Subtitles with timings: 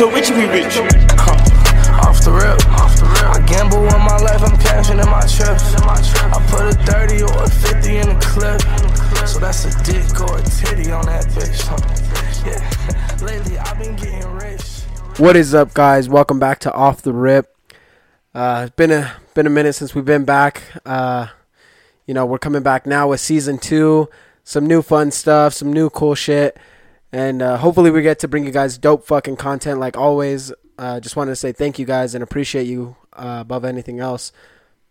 [0.00, 0.78] told Richie we rich.
[2.00, 3.36] Off the rip, off the rip.
[3.36, 5.74] I gamble with my life, I'm cashing in my trips.
[5.76, 9.28] I put a 30 or a 50 in the clip.
[9.28, 11.60] So that's a dick or a titty on that bitch.
[12.46, 14.84] Yeah, lately I've been getting rich.
[15.18, 16.08] What is up, guys?
[16.08, 17.54] Welcome back to Off the Rip.
[18.34, 20.62] Uh, it's been a been a minute since we've been back.
[20.86, 21.26] Uh,
[22.06, 24.08] you know, we're coming back now with season two.
[24.44, 26.56] Some new fun stuff, some new cool shit,
[27.12, 30.52] and uh, hopefully we get to bring you guys dope fucking content like always.
[30.78, 34.32] Uh, just wanted to say thank you guys and appreciate you uh, above anything else.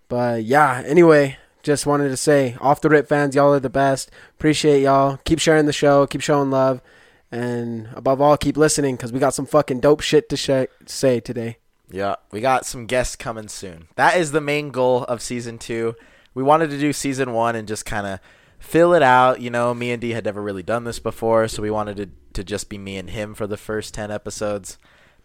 [0.07, 4.11] But yeah, anyway, just wanted to say, off the rip fans, y'all are the best.
[4.31, 5.17] Appreciate y'all.
[5.23, 6.05] Keep sharing the show.
[6.07, 6.81] Keep showing love.
[7.31, 11.19] And above all, keep listening because we got some fucking dope shit to sh- say
[11.19, 11.57] today.
[11.91, 13.87] Yeah, we got some guests coming soon.
[13.95, 15.95] That is the main goal of season two.
[16.33, 18.19] We wanted to do season one and just kind of
[18.59, 19.41] fill it out.
[19.41, 22.09] You know, me and D had never really done this before, so we wanted to,
[22.33, 24.77] to just be me and him for the first 10 episodes.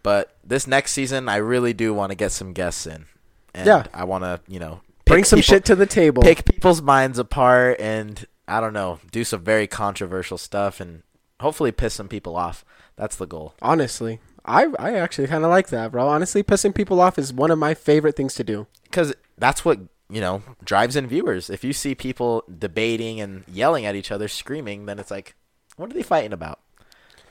[0.03, 3.07] But this next season, I really do want to get some guests in.
[3.55, 3.85] And Yeah.
[3.95, 6.23] I want to, you know, Bring some people- shit to the table.
[6.23, 11.03] pick people's minds apart and I don't know, do some very controversial stuff and
[11.41, 12.65] hopefully piss some people off.
[12.97, 13.55] That's the goal.
[13.63, 16.07] Honestly, I I actually kind of like that, bro.
[16.09, 18.67] Honestly, pissing people off is one of my favorite things to do.
[18.85, 19.81] Because that's what
[20.15, 21.51] you know drives in viewers.
[21.51, 25.35] If you see people debating and yelling at each other, screaming, then it's like,
[25.77, 26.61] what are they fighting about?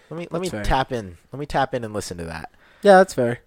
[0.09, 0.63] Let me let me fair.
[0.63, 1.17] tap in.
[1.31, 2.51] Let me tap in and listen to that.
[2.81, 3.39] Yeah, that's fair.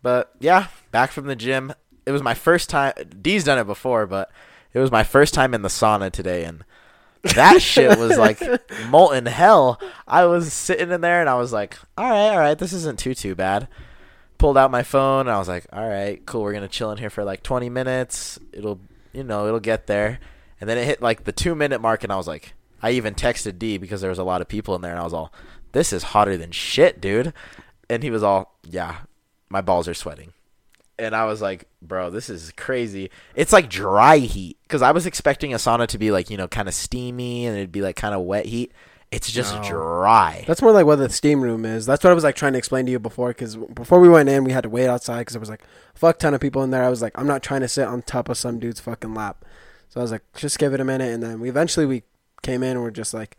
[0.00, 1.74] But yeah, back from the gym.
[2.06, 2.92] It was my first time.
[3.20, 4.30] D's done it before, but
[4.72, 6.64] it was my first time in the sauna today, and
[7.34, 8.40] that shit was like
[8.88, 9.80] molten hell.
[10.06, 12.98] I was sitting in there, and I was like, "All right, all right, this isn't
[12.98, 13.66] too too bad."
[14.38, 16.42] Pulled out my phone, and I was like, "All right, cool.
[16.42, 18.38] We're gonna chill in here for like 20 minutes.
[18.52, 18.80] It'll,
[19.12, 20.18] you know, it'll get there."
[20.60, 23.14] And then it hit like the two minute mark, and I was like, I even
[23.14, 25.32] texted D because there was a lot of people in there, and I was all,
[25.72, 27.32] "This is hotter than shit, dude."
[27.88, 28.98] And he was all, "Yeah,
[29.48, 30.32] my balls are sweating."
[30.98, 33.10] And I was like, bro, this is crazy.
[33.34, 36.46] It's like dry heat because I was expecting a sauna to be like, you know,
[36.46, 38.72] kind of steamy and it'd be like kind of wet heat.
[39.14, 39.62] It's just No.
[39.62, 40.44] dry.
[40.46, 41.86] That's more like what the steam room is.
[41.86, 43.28] That's what I was like trying to explain to you before.
[43.28, 45.98] Because before we went in, we had to wait outside because there was like a
[45.98, 46.82] fuck ton of people in there.
[46.84, 49.44] I was like, I'm not trying to sit on top of some dude's fucking lap.
[49.88, 52.02] So I was like, just give it a minute, and then we eventually we
[52.42, 53.36] came in and we're just like,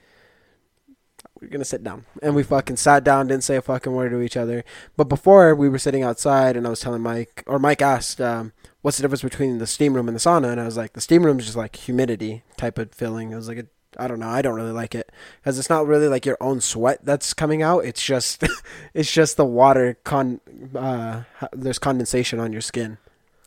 [1.42, 4.22] we're gonna sit down, and we fucking sat down, didn't say a fucking word to
[4.22, 4.64] each other.
[4.96, 8.54] But before we were sitting outside, and I was telling Mike, or Mike asked, um,
[8.82, 10.52] what's the difference between the steam room and the sauna?
[10.54, 13.32] And I was like, the steam room is just like humidity type of feeling.
[13.32, 13.66] It was like a
[13.98, 14.30] I don't know.
[14.30, 15.12] I don't really like it
[15.42, 17.86] because it's not really like your own sweat that's coming out.
[17.86, 18.44] It's just,
[18.94, 20.40] it's just the water con.
[20.76, 21.24] Uh,
[21.54, 22.98] there's condensation on your skin.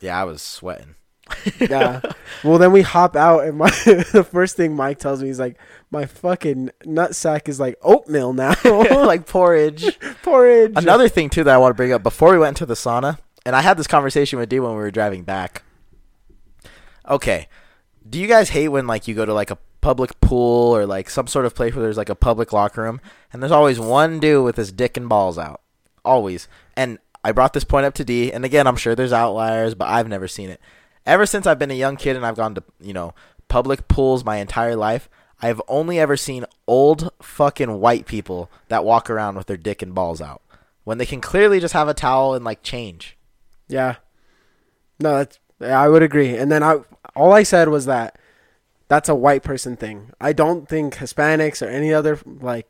[0.01, 0.95] Yeah, I was sweating.
[1.59, 2.01] Yeah.
[2.43, 5.57] well, then we hop out, and my the first thing Mike tells me is like,
[5.91, 9.99] my fucking nut sack is like oatmeal now, like porridge.
[10.23, 10.73] porridge.
[10.75, 13.19] Another thing too that I want to bring up before we went into the sauna,
[13.45, 15.63] and I had this conversation with D when we were driving back.
[17.07, 17.47] Okay,
[18.07, 21.09] do you guys hate when like you go to like a public pool or like
[21.09, 22.99] some sort of place where there's like a public locker room
[23.31, 25.61] and there's always one dude with his dick and balls out,
[26.03, 26.47] always.
[26.75, 29.89] And I brought this point up to D, and again, I'm sure there's outliers, but
[29.89, 30.61] I've never seen it.
[31.05, 33.13] Ever since I've been a young kid and I've gone to you know
[33.47, 35.09] public pools my entire life,
[35.41, 39.95] I've only ever seen old fucking white people that walk around with their dick and
[39.95, 40.41] balls out
[40.83, 43.17] when they can clearly just have a towel and like change.
[43.67, 43.97] Yeah.
[44.99, 46.35] No, that's I would agree.
[46.35, 46.79] And then I
[47.15, 48.18] all I said was that
[48.89, 50.11] that's a white person thing.
[50.19, 52.69] I don't think Hispanics or any other like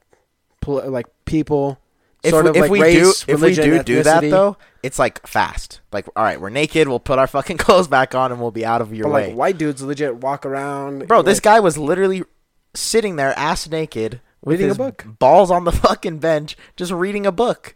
[0.62, 1.80] pol- like people
[2.24, 4.22] If, sort we, of if like we race, do if we religion, do do that
[4.22, 5.81] though, it's like fast.
[5.91, 8.66] Like all right, we're naked, we'll put our fucking clothes back on and we'll be
[8.66, 9.28] out of your But way.
[9.29, 11.08] like white dudes legit walk around.
[11.08, 12.24] Bro, this like, guy was literally
[12.75, 15.06] sitting there ass naked with Reading a his book.
[15.19, 17.75] balls on the fucking bench just reading a book.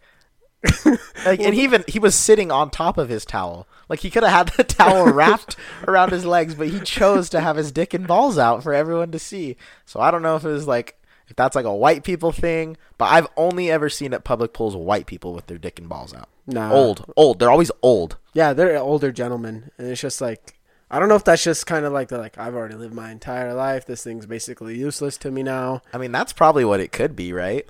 [1.26, 3.66] like and he even he was sitting on top of his towel.
[3.88, 7.40] Like he could have had the towel wrapped around his legs, but he chose to
[7.40, 9.56] have his dick and balls out for everyone to see.
[9.84, 10.98] So I don't know if it was like
[11.28, 14.76] if that's like a white people thing, but I've only ever seen at public pools
[14.76, 16.28] white people with their dick and balls out.
[16.46, 16.72] Nah.
[16.72, 17.38] Old, old.
[17.38, 18.18] They're always old.
[18.34, 20.58] Yeah, they're older gentlemen, and it's just like
[20.90, 23.10] I don't know if that's just kind of like they're like I've already lived my
[23.10, 23.86] entire life.
[23.86, 25.82] This thing's basically useless to me now.
[25.92, 27.66] I mean, that's probably what it could be, right?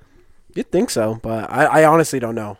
[0.53, 2.57] You'd think so, but I, I honestly don't know.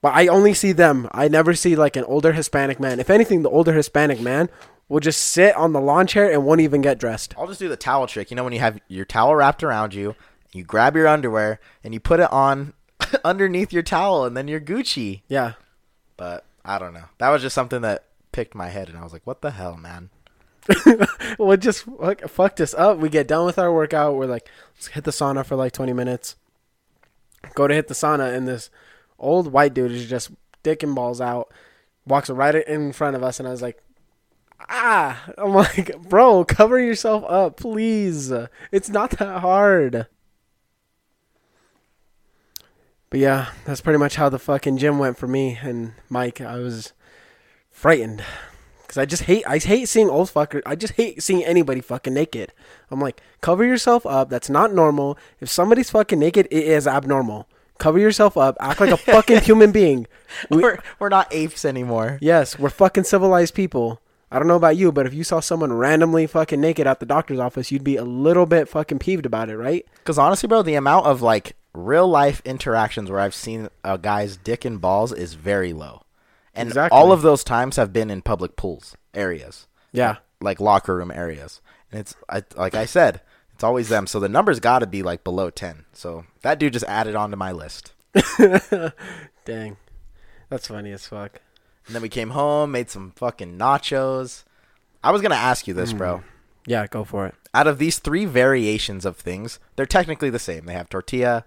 [0.00, 1.08] But I only see them.
[1.12, 3.00] I never see like an older Hispanic man.
[3.00, 4.48] If anything, the older Hispanic man
[4.88, 7.34] will just sit on the lawn chair and won't even get dressed.
[7.36, 8.30] I'll just do the towel trick.
[8.30, 10.14] You know, when you have your towel wrapped around you,
[10.52, 12.74] you grab your underwear and you put it on
[13.24, 15.22] underneath your towel, and then you're Gucci.
[15.28, 15.54] Yeah.
[16.16, 17.04] But I don't know.
[17.18, 19.76] That was just something that picked my head, and I was like, "What the hell,
[19.76, 20.10] man?"
[21.38, 22.98] Well, it just like, fucked us up.
[22.98, 24.16] We get done with our workout.
[24.16, 26.34] We're like, let's hit the sauna for like 20 minutes.
[27.54, 28.70] Go to hit the sauna, and this
[29.18, 30.30] old white dude is just
[30.64, 31.52] dicking balls out,
[32.06, 33.82] walks right in front of us, and I was like,
[34.68, 38.32] ah, I'm like, bro, cover yourself up, please.
[38.72, 40.06] It's not that hard.
[43.10, 46.40] But yeah, that's pretty much how the fucking gym went for me and Mike.
[46.40, 46.92] I was
[47.70, 48.22] frightened
[48.82, 50.60] because I just hate I hate seeing old fuckers.
[50.66, 52.52] I just hate seeing anybody fucking naked.
[52.90, 54.28] I'm like, cover yourself up.
[54.28, 55.16] That's not normal.
[55.40, 57.48] If somebody's fucking naked, it is abnormal.
[57.78, 58.56] Cover yourself up.
[58.60, 60.06] Act like a fucking human being.
[60.50, 62.18] We- we're we're not apes anymore.
[62.20, 64.02] yes, we're fucking civilized people.
[64.30, 67.06] I don't know about you, but if you saw someone randomly fucking naked at the
[67.06, 69.86] doctor's office, you'd be a little bit fucking peeved about it, right?
[69.94, 74.36] Because honestly, bro, the amount of like real life interactions where I've seen a guy's
[74.36, 76.02] dick and balls is very low,
[76.54, 76.94] and Exactly.
[76.94, 80.16] all of those times have been in public pools areas, Yeah.
[80.42, 81.62] like locker room areas.
[81.90, 83.22] And it's I, like I said,
[83.58, 84.06] it's always them.
[84.06, 85.84] So the number's got to be like below ten.
[85.92, 87.92] So that dude just added on to my list.
[89.44, 89.76] Dang.
[90.48, 91.40] That's funny as fuck.
[91.86, 94.44] And then we came home, made some fucking nachos.
[95.02, 96.18] I was gonna ask you this, bro.
[96.18, 96.26] Hmm.
[96.66, 97.34] Yeah, go for it.
[97.52, 100.66] Out of these three variations of things, they're technically the same.
[100.66, 101.44] They have tortilla,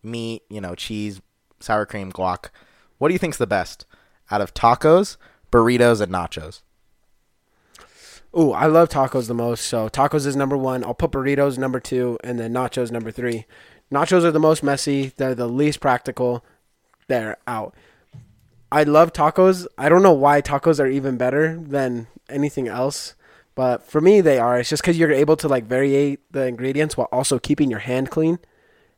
[0.00, 1.20] meat, you know, cheese,
[1.58, 2.50] sour cream, guac.
[2.98, 3.84] What do you think's the best
[4.30, 5.16] out of tacos,
[5.50, 6.60] burritos, and nachos?
[8.36, 9.64] Ooh, I love tacos the most.
[9.64, 10.84] So tacos is number one.
[10.84, 13.46] I'll put burritos number two, and then nachos number three.
[13.90, 15.12] Nachos are the most messy.
[15.16, 16.44] They're the least practical.
[17.08, 17.74] They're out.
[18.70, 19.66] I love tacos.
[19.78, 23.14] I don't know why tacos are even better than anything else,
[23.54, 24.58] but for me they are.
[24.58, 28.10] It's just because you're able to like variate the ingredients while also keeping your hand
[28.10, 28.38] clean.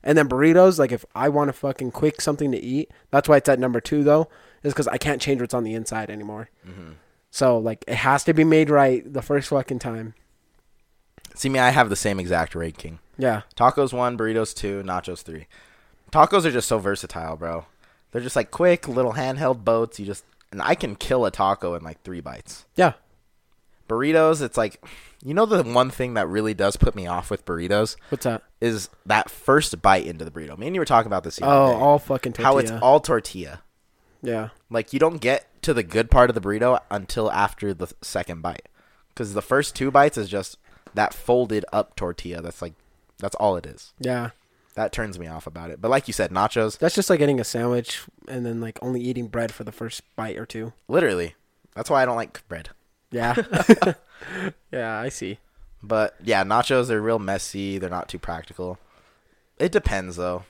[0.02, 3.36] And then burritos, like if I want to fucking quick something to eat, that's why
[3.36, 4.28] it's at number two though,
[4.64, 6.50] is because I can't change what's on the inside anymore.
[6.66, 6.92] Mm-hmm.
[7.30, 10.14] So like it has to be made right the first fucking time.
[11.34, 12.98] See me, I have the same exact ranking.
[13.16, 13.42] Yeah.
[13.56, 15.46] Tacos one, burritos two, nachos three.
[16.12, 17.66] Tacos are just so versatile, bro.
[18.10, 20.00] They're just like quick little handheld boats.
[20.00, 22.64] You just and I can kill a taco in like three bites.
[22.76, 22.94] Yeah.
[23.88, 24.82] Burritos, it's like
[25.24, 28.42] you know the one thing that really does put me off with burritos What's that?
[28.60, 30.56] is that first bite into the burrito.
[30.56, 32.52] Me and you were talking about this the Oh, all fucking tortilla.
[32.52, 33.62] how it's all tortilla.
[34.22, 34.50] Yeah.
[34.70, 38.42] Like you don't get to the good part of the burrito until after the second
[38.42, 38.68] bite,
[39.08, 40.58] because the first two bites is just
[40.94, 42.40] that folded up tortilla.
[42.42, 42.74] That's like
[43.18, 43.92] that's all it is.
[43.98, 44.30] Yeah.
[44.74, 45.80] That turns me off about it.
[45.82, 49.00] But like you said, nachos, That's just like getting a sandwich and then like only
[49.00, 50.72] eating bread for the first bite or two.
[50.88, 51.34] literally.
[51.74, 52.70] That's why I don't like bread.
[53.10, 53.34] Yeah.
[54.72, 55.38] yeah, I see.
[55.82, 57.78] But yeah, nachos they're real messy.
[57.78, 58.78] They're not too practical.
[59.58, 60.44] It depends though.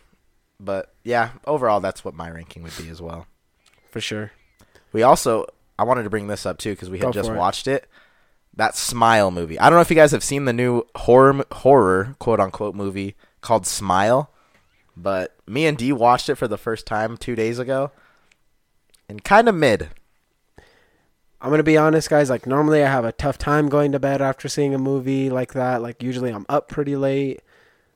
[0.60, 3.26] But yeah, overall that's what my ranking would be as well.
[3.90, 4.32] For sure.
[4.92, 5.46] We also
[5.78, 7.38] I wanted to bring this up too because we had Go just for it.
[7.38, 7.88] watched it.
[8.56, 9.58] That Smile movie.
[9.58, 13.14] I don't know if you guys have seen the new horror horror quote unquote movie
[13.40, 14.30] called Smile,
[14.96, 17.92] but me and D watched it for the first time two days ago,
[19.08, 19.88] and kind of mid.
[21.40, 22.28] I'm gonna be honest, guys.
[22.28, 25.54] Like normally, I have a tough time going to bed after seeing a movie like
[25.54, 25.80] that.
[25.80, 27.40] Like usually, I'm up pretty late.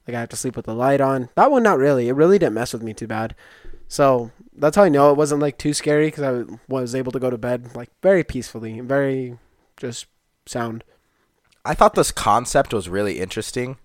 [0.07, 1.29] Like I have to sleep with the light on.
[1.35, 2.09] That one, not really.
[2.09, 3.35] It really didn't mess with me too bad.
[3.95, 7.21] So that's how I know it wasn't like too scary because I was able to
[7.21, 9.39] go to bed like very peacefully and very
[9.77, 10.07] just
[10.47, 10.83] sound.
[11.65, 13.77] I thought this concept was really interesting,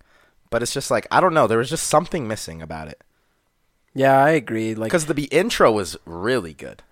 [0.50, 1.46] but it's just like I don't know.
[1.46, 3.00] There was just something missing about it
[3.94, 4.74] Yeah, I agree.
[4.74, 6.82] Like because the be- intro was really good.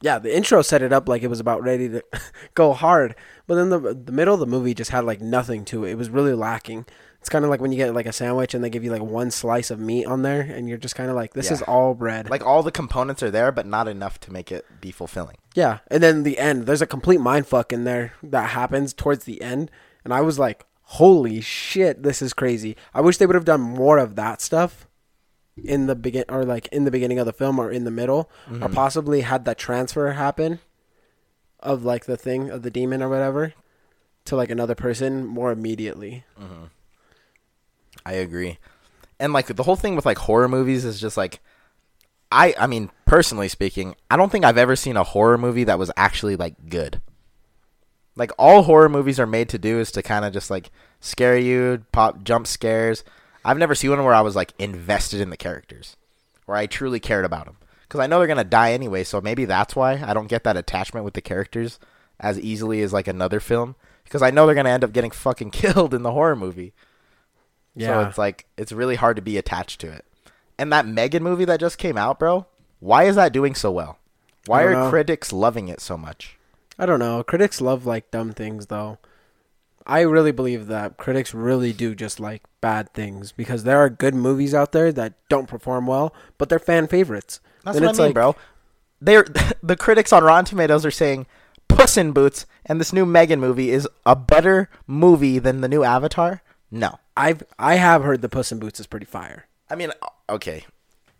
[0.00, 2.02] yeah, the intro set it up like it was about ready to
[2.54, 3.14] go hard,
[3.46, 5.90] but then the the middle of the movie just had like nothing to it.
[5.90, 6.86] It was really lacking.
[7.22, 9.00] It's kind of like when you get like a sandwich and they give you like
[9.00, 11.52] one slice of meat on there, and you're just kind of like, this Yeah.
[11.52, 12.28] is all bread.
[12.28, 15.36] Like all the components are there, but not enough to make it be fulfilling.
[15.54, 19.22] yeah, and then the end, there's a complete mind fuck in there that happens towards
[19.22, 19.70] the end,
[20.04, 22.76] and I was like, holy shit, this is crazy.
[22.92, 24.88] I wish they would have done more of that stuff
[25.56, 28.28] in the begin or like in the beginning of the film or in the middle,
[28.50, 28.74] or mm-hmm.
[28.74, 30.58] possibly had that transfer happen
[31.60, 33.54] of like the thing of the demon or whatever
[34.24, 36.24] to like another person more immediately.
[36.40, 36.64] Mm-hmm.
[38.04, 38.58] I agree.
[39.20, 41.40] And like the whole thing with like horror movies is just like
[42.30, 45.78] I I mean, personally speaking, I don't think I've ever seen a horror movie that
[45.78, 47.00] was actually like good.
[48.16, 50.70] Like all horror movies are made to do is to kind of just like
[51.00, 53.04] scare you, pop jump scares.
[53.44, 55.96] I've never seen one where I was like invested in the characters,
[56.46, 57.56] where I truly cared about them.
[57.82, 60.56] Because I know they're gonna die anyway, so maybe that's why I don't get that
[60.56, 61.78] attachment with the characters
[62.18, 63.76] as easily as like another film.
[64.04, 66.72] Because I know they're gonna end up getting fucking killed in the horror movie.
[67.78, 70.04] So it's like it's really hard to be attached to it.
[70.58, 72.46] And that Megan movie that just came out, bro,
[72.80, 73.98] why is that doing so well?
[74.46, 74.90] Why are know.
[74.90, 76.36] critics loving it so much?
[76.78, 77.22] I don't know.
[77.22, 78.98] Critics love like dumb things though.
[79.86, 84.14] I really believe that critics really do just like bad things because there are good
[84.14, 87.40] movies out there that don't perform well, but they're fan favorites.
[87.64, 88.36] That's Then what I mean, like- bro.
[89.00, 89.26] They're
[89.62, 91.26] the critics on Rotten Tomatoes are saying
[91.68, 95.82] Puss in Boots and this new Megan movie is a better movie than the new
[95.82, 96.42] Avatar.
[96.72, 99.46] No, I've I have heard the Puss in Boots is pretty fire.
[99.68, 100.64] I mean, uh, okay.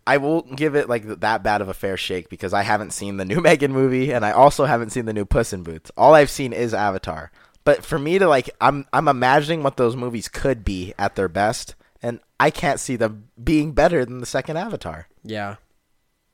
[0.05, 3.17] I will give it like that bad of a fair shake because I haven't seen
[3.17, 5.91] the new Megan movie and I also haven't seen the new Puss in Boots.
[5.95, 7.31] All I've seen is Avatar.
[7.63, 11.29] But for me to like I'm I'm imagining what those movies could be at their
[11.29, 15.07] best and I can't see them being better than the second Avatar.
[15.23, 15.57] Yeah.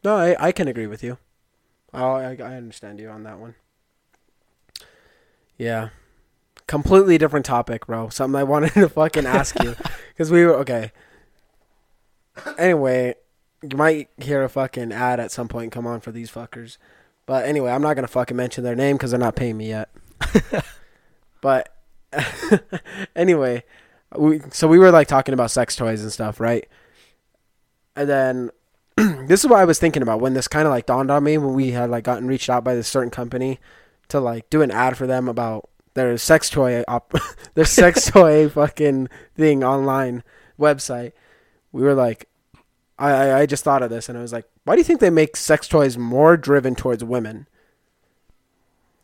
[0.01, 1.17] No, I, I can agree with you.
[1.93, 3.55] Oh, I, I understand you on that one.
[5.57, 5.89] Yeah.
[6.69, 8.09] Completely different topic, bro.
[8.09, 9.75] Something I wanted to fucking ask you.
[10.09, 10.91] Because we were, okay.
[12.57, 13.15] Anyway,
[13.63, 16.77] you might hear a fucking ad at some point come on for these fuckers.
[17.25, 19.69] But anyway, I'm not going to fucking mention their name because they're not paying me
[19.69, 19.89] yet.
[21.41, 21.73] but
[23.15, 23.63] anyway,
[24.15, 26.67] we, so we were like talking about sex toys and stuff, right?
[27.95, 28.51] And then
[29.25, 31.37] this is what I was thinking about when this kind of like dawned on me
[31.37, 33.59] when we had like gotten reached out by this certain company
[34.09, 37.13] to like do an ad for them about their sex toy op-
[37.53, 40.23] their sex toy fucking thing online
[40.59, 41.13] website.
[41.71, 42.27] We were like,
[42.97, 44.99] I, I I just thought of this and I was like, why do you think
[44.99, 47.47] they make sex toys more driven towards women?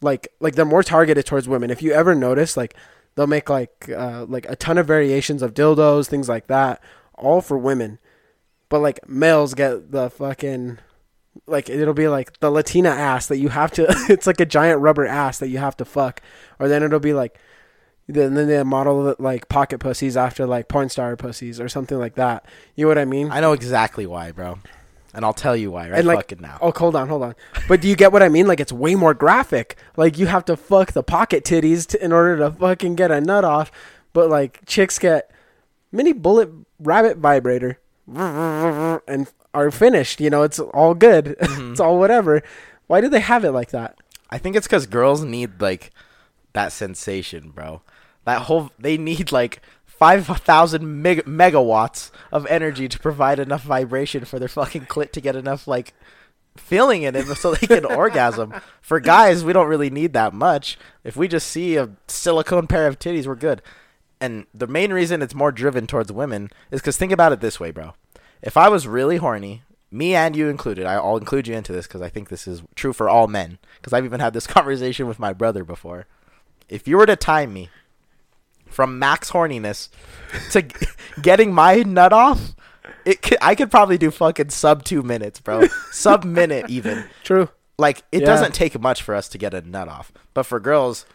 [0.02, 1.70] Like like they're more targeted towards women.
[1.72, 2.76] If you ever notice, like
[3.16, 6.82] they'll make like uh, like a ton of variations of dildos, things like that,
[7.16, 8.00] all for women
[8.70, 10.80] but like males get the fucking
[11.48, 13.86] like it'll be like the Latina ass that you have to.
[14.10, 16.22] It's like a giant rubber ass that you have to fuck,
[16.60, 17.38] or then it'll be like.
[18.08, 22.14] Then then they model like pocket pussies after like porn star pussies or something like
[22.14, 22.46] that.
[22.76, 23.32] You know what I mean?
[23.32, 24.60] I know exactly why, bro.
[25.16, 26.60] And I'll tell you why right and like, fucking now.
[26.62, 27.36] oh, hold on, hold on.
[27.68, 28.46] But do you get what I mean?
[28.48, 29.78] Like, it's way more graphic.
[29.96, 33.22] Like, you have to fuck the pocket titties to, in order to fucking get a
[33.22, 33.72] nut off.
[34.12, 35.32] But like, chicks get
[35.92, 36.50] mini bullet
[36.80, 37.80] rabbit vibrator
[38.14, 40.20] and are finished.
[40.20, 41.36] You know, it's all good.
[41.46, 41.72] Mm-hmm.
[41.72, 42.44] it's all whatever.
[42.88, 43.98] Why do they have it like that?
[44.30, 45.92] I think it's because girls need like
[46.54, 47.82] that sensation, bro.
[48.26, 54.26] That whole they need like five thousand meg- megawatts of energy to provide enough vibration
[54.26, 55.94] for their fucking clit to get enough like
[56.58, 58.54] feeling in it so they can orgasm.
[58.82, 60.78] For guys, we don't really need that much.
[61.04, 63.62] If we just see a silicone pair of titties, we're good.
[64.22, 67.60] And the main reason it's more driven towards women is because think about it this
[67.60, 67.94] way, bro.
[68.42, 71.88] If I was really horny, me and you included, I- I'll include you into this
[71.88, 73.58] because I think this is true for all men.
[73.78, 76.06] Because I've even had this conversation with my brother before.
[76.70, 77.70] If you were to time me
[78.68, 79.90] from max horniness
[80.52, 80.76] to g-
[81.22, 82.56] getting my nut off,
[83.06, 85.68] it could, I could probably do fucking sub two minutes, bro.
[85.92, 87.06] sub minute even.
[87.24, 87.50] True.
[87.78, 88.26] Like it Yeah.
[88.28, 91.06] doesn't take much for us to get a nut off, but for girls,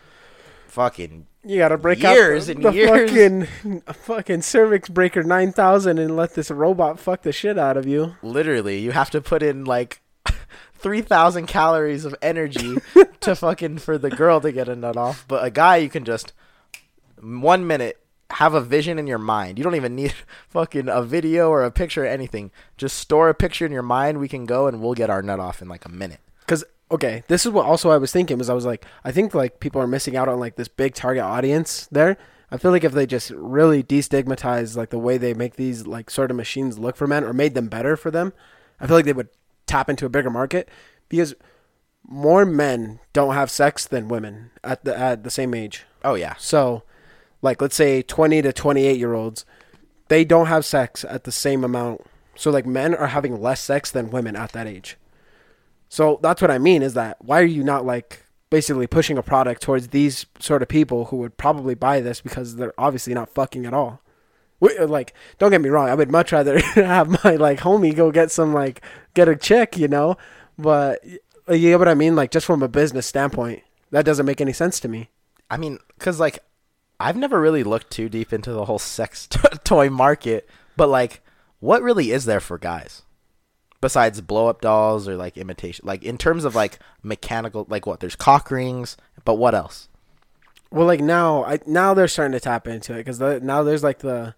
[0.68, 3.10] fucking You gotta break Years out and the years.
[3.10, 7.86] fucking fucking cervix breaker nine thousand and let this robot fuck the shit out of
[7.86, 8.16] you.
[8.22, 10.02] literally you have to put in like
[10.74, 12.76] 3000 calories of energy
[13.20, 15.24] to fucking for the girl to get a nut off.
[15.28, 16.32] But a guy you can just
[17.20, 17.96] one minute
[18.32, 19.58] have a vision in your mind.
[19.58, 20.14] You don't even need
[20.48, 22.50] fucking a video or a picture or anything.
[22.76, 24.18] Just store a picture in your mind.
[24.20, 26.20] We can go and we'll get our nut off in like a minute.
[26.40, 29.34] Because okay, this is what also I was thinking was I was like I think
[29.34, 32.16] like people are missing out on like this big target audience there.
[32.50, 36.10] I feel like if they just really destigmatize like the way they make these like
[36.10, 38.32] sort of machines look for men or made them better for them,
[38.80, 39.28] I feel like they would
[39.66, 40.68] tap into a bigger market
[41.08, 41.34] because
[42.02, 45.84] more men don't have sex than women at the at the same age.
[46.04, 46.82] oh yeah So,
[47.42, 49.44] like, let's say 20 to 28 year olds,
[50.08, 52.02] they don't have sex at the same amount.
[52.34, 54.96] So, like, men are having less sex than women at that age.
[55.90, 59.22] So, that's what I mean is that why are you not, like, basically pushing a
[59.22, 63.28] product towards these sort of people who would probably buy this because they're obviously not
[63.28, 64.00] fucking at all?
[64.60, 65.90] Like, don't get me wrong.
[65.90, 68.80] I would much rather have my, like, homie go get some, like,
[69.12, 70.16] get a chick, you know?
[70.58, 72.16] But, you get what I mean?
[72.16, 75.10] Like, just from a business standpoint, that doesn't make any sense to me.
[75.50, 76.38] I mean, because like
[76.98, 81.22] I've never really looked too deep into the whole sex t- toy market, but like,
[81.58, 83.02] what really is there for guys
[83.80, 85.86] besides blow up dolls or like imitation?
[85.86, 88.00] Like in terms of like mechanical, like what?
[88.00, 89.88] There's cock rings, but what else?
[90.70, 93.82] Well, like now, I now they're starting to tap into it because the, now there's
[93.82, 94.34] like the,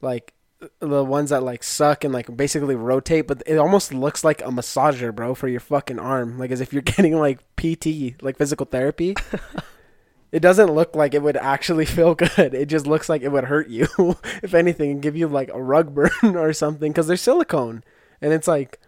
[0.00, 0.34] like
[0.80, 4.46] the ones that like suck and like basically rotate, but it almost looks like a
[4.46, 8.66] massager, bro, for your fucking arm, like as if you're getting like PT, like physical
[8.66, 9.14] therapy.
[10.32, 12.54] it doesn't look like it would actually feel good.
[12.54, 13.86] It just looks like it would hurt you,
[14.42, 17.82] if anything, and give you like a rug burn or something because they're silicone,
[18.20, 18.78] and it's like,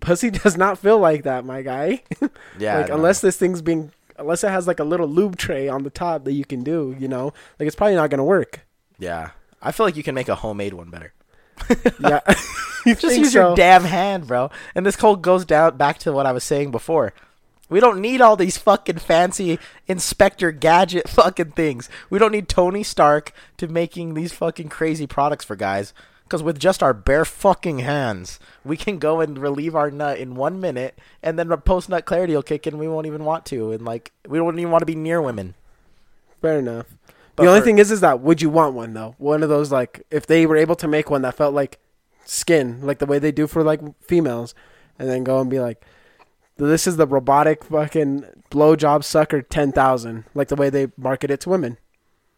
[0.00, 2.02] pussy does not feel like that, my guy.
[2.58, 5.84] Yeah, like unless this thing's being unless it has like a little lube tray on
[5.84, 8.66] the top that you can do, you know, like it's probably not gonna work.
[8.98, 9.30] Yeah,
[9.62, 11.12] I feel like you can make a homemade one better.
[12.00, 12.20] Yeah,
[12.86, 13.48] You Just use so?
[13.48, 14.50] your damn hand, bro.
[14.74, 17.12] And this whole goes down back to what I was saying before.
[17.68, 21.88] We don't need all these fucking fancy Inspector Gadget fucking things.
[22.08, 25.92] We don't need Tony Stark to making these fucking crazy products for guys.
[26.28, 30.34] Because with just our bare fucking hands, we can go and relieve our nut in
[30.34, 32.76] one minute, and then post nut clarity will kick in.
[32.76, 35.54] We won't even want to, and like we don't even want to be near women.
[36.42, 36.84] Fair enough.
[37.34, 39.14] But the only for- thing is, is that would you want one though?
[39.16, 41.78] One of those like if they were able to make one that felt like
[42.26, 44.54] skin, like the way they do for like females,
[44.98, 45.82] and then go and be like,
[46.58, 51.40] this is the robotic fucking blowjob sucker ten thousand, like the way they market it
[51.40, 51.78] to women.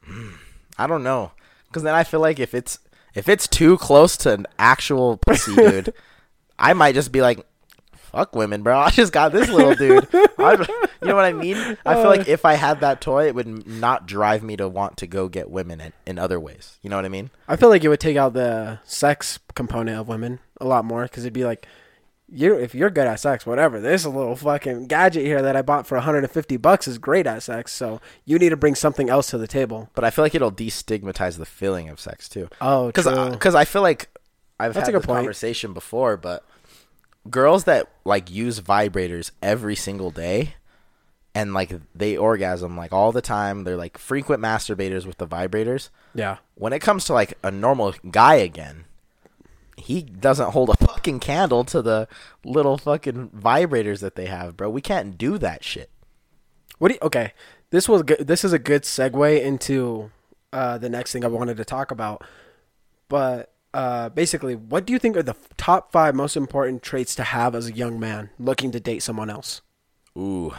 [0.08, 0.34] Mm.
[0.78, 1.32] I don't know,
[1.66, 2.78] because then I feel like if it's
[3.14, 5.92] if it's too close to an actual pussy, dude,
[6.58, 7.44] I might just be like,
[7.92, 10.06] "Fuck women, bro." I just got this little dude.
[10.38, 10.52] I,
[11.02, 11.56] you know what I mean?
[11.84, 12.24] I feel like uh.
[12.28, 15.50] if I had that toy, it would not drive me to want to go get
[15.50, 16.78] women in, in other ways.
[16.82, 17.30] You know what I mean?
[17.48, 21.04] I feel like it would take out the sex component of women a lot more
[21.04, 21.66] because it'd be like,
[22.32, 23.80] you if you're good at sex, whatever.
[23.80, 27.72] This little fucking gadget here that I bought for 150 bucks is great at sex,
[27.72, 29.90] so you need to bring something else to the table.
[29.94, 32.48] But I feel like it'll destigmatize the feeling of sex too.
[32.60, 34.08] Oh, because because I feel like
[34.58, 35.18] I've That's a had point.
[35.18, 36.44] conversation before, but
[37.28, 40.54] girls that like use vibrators every single day
[41.34, 45.90] and like they orgasm like all the time, they're like frequent masturbators with the vibrators.
[46.14, 46.38] yeah.
[46.54, 48.84] When it comes to like a normal guy again,
[49.80, 52.08] he doesn't hold a fucking candle to the
[52.44, 54.70] little fucking vibrators that they have, bro.
[54.70, 55.90] We can't do that shit.
[56.78, 57.32] What do you, okay?
[57.70, 58.26] This was good.
[58.26, 60.10] This is a good segue into
[60.52, 62.24] uh, the next thing I wanted to talk about.
[63.08, 67.24] But uh, basically, what do you think are the top five most important traits to
[67.24, 69.62] have as a young man looking to date someone else?
[70.16, 70.54] Ooh.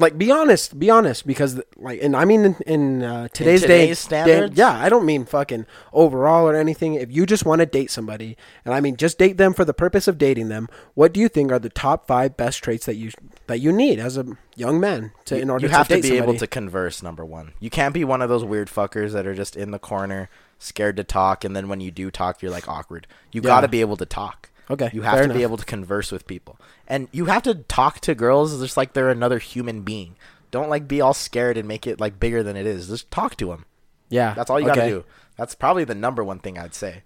[0.00, 0.78] Like, be honest.
[0.78, 4.54] Be honest, because like, and I mean, in, in uh, today's, day, today's standards?
[4.56, 6.94] day- yeah, I don't mean fucking overall or anything.
[6.94, 9.74] If you just want to date somebody, and I mean just date them for the
[9.74, 12.96] purpose of dating them, what do you think are the top five best traits that
[12.96, 13.10] you
[13.46, 14.26] that you need as a
[14.56, 17.24] young man to in order you have to to, date be able to converse number
[17.24, 20.28] one you can't be one of those weird fuckers that are just in the corner
[20.58, 23.46] scared to talk and then when you do talk you're like awkward you Yeah.
[23.48, 26.26] got to be able to talk Okay, you have to be able to converse with
[26.26, 26.58] people.
[26.86, 30.16] And you have to talk to girls just like they're another human being.
[30.50, 32.88] Don't like be all scared and make it like bigger than it is.
[32.88, 33.64] Just talk to them
[34.08, 35.04] Yeah, that's all you gotta do.
[35.36, 37.02] That's probably the number one thing i'd say.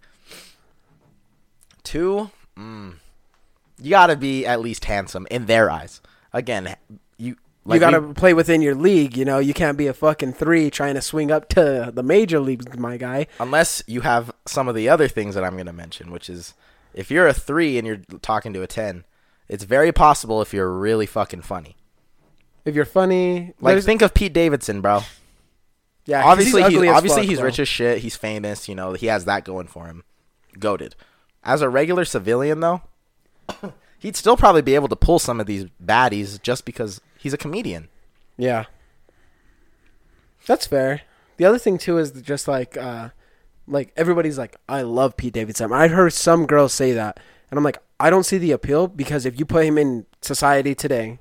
[1.82, 2.94] Two mm,
[3.78, 6.00] you gotta be at least handsome in their eyes.
[6.32, 6.76] Again
[7.16, 9.16] you like you got to play within your league.
[9.16, 12.38] You know, you can't be a fucking three trying to swing up to the major
[12.38, 13.26] leagues, my guy.
[13.40, 16.52] unless you have some of the other things that I'm going to mention, which is
[16.94, 19.04] if you're a three and you're talking to a ten,
[19.48, 21.76] it's very possible if you're really fucking funny.
[22.64, 25.00] If you're funny, Like think of Pete Davidson, bro.
[26.06, 27.98] Yeah, obviously he's, obviously fuck, he's rich as shit.
[27.98, 28.68] He's famous.
[28.68, 30.04] You know he has that going for him.
[30.58, 30.94] Goaded.
[31.42, 32.82] As a regular civilian though,
[33.98, 37.38] he'd still probably be able to pull some of these baddies just because he's a
[37.38, 37.88] comedian.
[38.36, 38.64] Yeah,
[40.46, 41.02] that's fair.
[41.36, 43.10] The other thing too is just like, uh,
[43.66, 45.72] like everybody's like, I love Pete Davidson.
[45.72, 47.18] I've heard some girls say that,
[47.50, 50.74] and I'm like, I don't see the appeal because if you put him in society
[50.74, 51.18] today,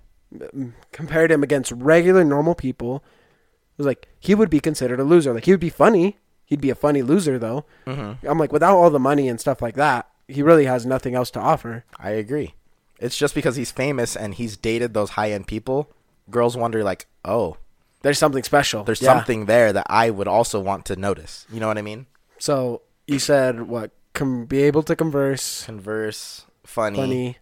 [0.91, 5.33] compared him against regular normal people, it was like he would be considered a loser.
[5.33, 6.17] Like he would be funny.
[6.45, 7.65] He'd be a funny loser though.
[7.87, 8.27] Mm-hmm.
[8.27, 11.31] I'm like, without all the money and stuff like that, he really has nothing else
[11.31, 11.85] to offer.
[11.97, 12.55] I agree.
[12.99, 15.89] It's just because he's famous and he's dated those high end people.
[16.29, 17.57] Girls wonder like, oh,
[18.01, 18.83] There's something special.
[18.83, 19.13] there's Yeah.
[19.13, 21.45] something there that I would also want to notice.
[21.51, 22.05] You know what I mean?
[22.39, 23.91] So you said what?
[24.13, 26.97] Com- be able to converse, Converse, funny.
[26.97, 27.37] funny.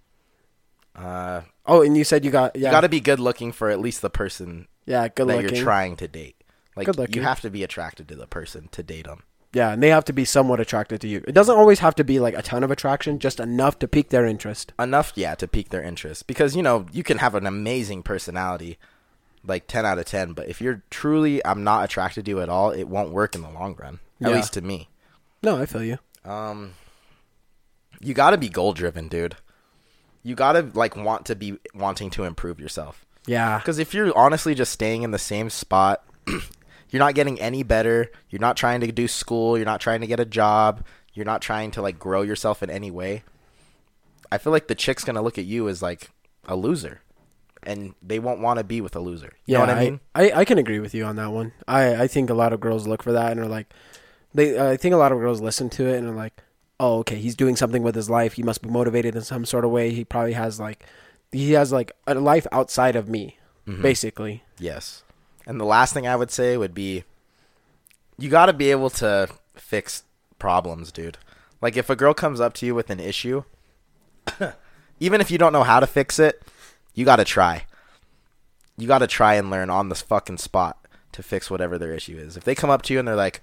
[0.95, 3.69] Uh, Oh, and you said you got yeah, You got to be good looking for
[3.69, 5.55] at least the person yeah, good that looking.
[5.55, 6.35] you're trying to date.
[6.75, 7.15] Like Good looking.
[7.15, 9.23] you have to be attracted to the person to date them.
[9.53, 11.23] Yeah, and they have to be somewhat attracted to you.
[11.27, 14.09] It doesn't always have to be like a ton of attraction, just enough to pique
[14.09, 14.71] their interest.
[14.79, 16.25] Enough, yeah, to pique their interest.
[16.25, 18.77] Because you know you can have an amazing personality,
[19.45, 22.49] like ten out of ten, but if you're truly I'm not attracted to you at
[22.49, 23.99] all, it won't work in the long run.
[24.21, 24.35] At Yeah.
[24.35, 24.89] least to me.
[25.43, 25.97] No, I feel you.
[26.23, 26.73] Um,
[27.99, 29.35] you got to be goal driven, dude.
[30.23, 33.05] You got to like want to be wanting to improve yourself.
[33.27, 36.03] Yeah, Because if you're honestly just staying in the same spot,
[36.89, 38.11] you're not getting any better.
[38.29, 39.57] You're not trying to do school.
[39.57, 40.83] You're not trying to get a job.
[41.13, 43.23] You're not trying to like grow yourself in any way.
[44.31, 46.09] I feel like the chick's gonna look at you as like
[46.47, 47.01] a loser,
[47.63, 49.33] and they won't want to be with a loser.
[49.45, 49.57] You yeah.
[49.59, 49.99] know what I mean?
[50.15, 51.51] I, I can agree with you on that one.
[51.67, 53.71] I I think a lot of girls look for that and are like,
[54.33, 54.59] they.
[54.71, 56.41] I think a lot of girls listen to it and are like,
[56.79, 58.33] oh, okay, he's doing something with his life.
[58.33, 59.91] He must be motivated in some sort of way.
[59.91, 60.85] He probably has like,
[61.31, 63.37] he has like a life outside of me.
[63.67, 63.81] Mhm.
[63.83, 64.43] basically.
[64.57, 65.03] Yes.
[65.45, 67.03] And the last thing I would say would be
[68.17, 70.03] you got to be able to fix
[70.39, 71.17] problems, dude.
[71.61, 73.43] Like if a girl comes up to you with an issue,
[74.99, 76.41] even if you don't know how to fix it,
[76.93, 77.65] you got to try.
[78.77, 80.77] You got to try and learn on the fucking spot
[81.11, 82.37] to fix whatever their issue is.
[82.37, 83.41] If they come up to you and they're like,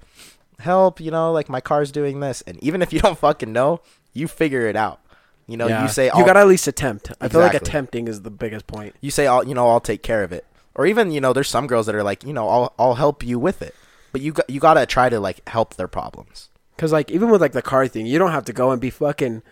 [0.58, 3.80] "Help, you know, like my car's doing this." And even if you don't fucking know,
[4.12, 5.00] you figure it out.
[5.46, 5.82] You know, Yeah.
[5.82, 7.12] you say you "I'll- got to at least attempt.
[7.20, 8.94] I feel like attempting is the biggest point.
[9.00, 10.44] you say I'll you know I'll take care of it,
[10.74, 13.22] or even you know there's some girls that are like you know I'll I'll help
[13.24, 13.74] you with it,
[14.12, 16.48] but you got you gotta try to like help their problems.
[16.76, 18.90] Because like even with like the car thing, you don't have to go and be
[18.90, 19.42] fucking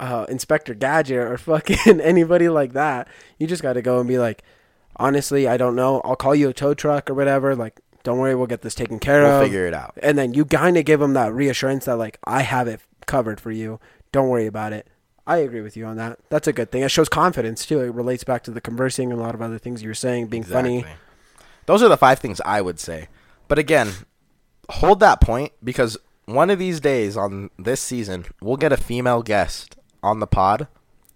[0.00, 3.08] uh, Inspector Gadget or fucking anybody like that.
[3.38, 4.42] You just got to go and be like,
[4.96, 6.00] honestly, I don't know.
[6.04, 7.54] I'll call you a tow truck or whatever.
[7.54, 9.28] Like, don't worry, we'll get this taken care of.
[9.30, 9.44] We'll of.
[9.46, 9.94] figure it out.
[10.02, 13.40] And then you kind of give them that reassurance that like I have it covered
[13.40, 13.80] for you.
[14.12, 14.86] Don't worry about it.
[15.26, 16.18] I agree with you on that.
[16.30, 16.82] That's a good thing.
[16.82, 17.80] It shows confidence too.
[17.80, 20.26] It relates back to the conversing and a lot of other things you were saying,
[20.26, 20.84] being funny.
[21.66, 23.08] Those are the five things I would say.
[23.46, 23.92] But again,
[24.68, 29.22] hold that point because one of these days on this season we'll get a female
[29.22, 30.66] guest on the pod,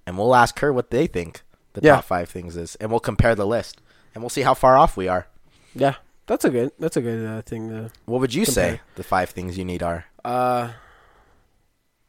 [0.06, 1.96] and we'll ask her what they think the Yeah.
[1.96, 3.80] top five things is, and we'll compare the list,
[4.14, 5.26] and we'll see how far off we are.
[5.74, 5.94] Yeah,
[6.26, 6.72] that's a good.
[6.78, 9.82] That's a good uh, thing to What would you say the five things you need
[9.82, 10.06] are?
[10.24, 10.72] Uh,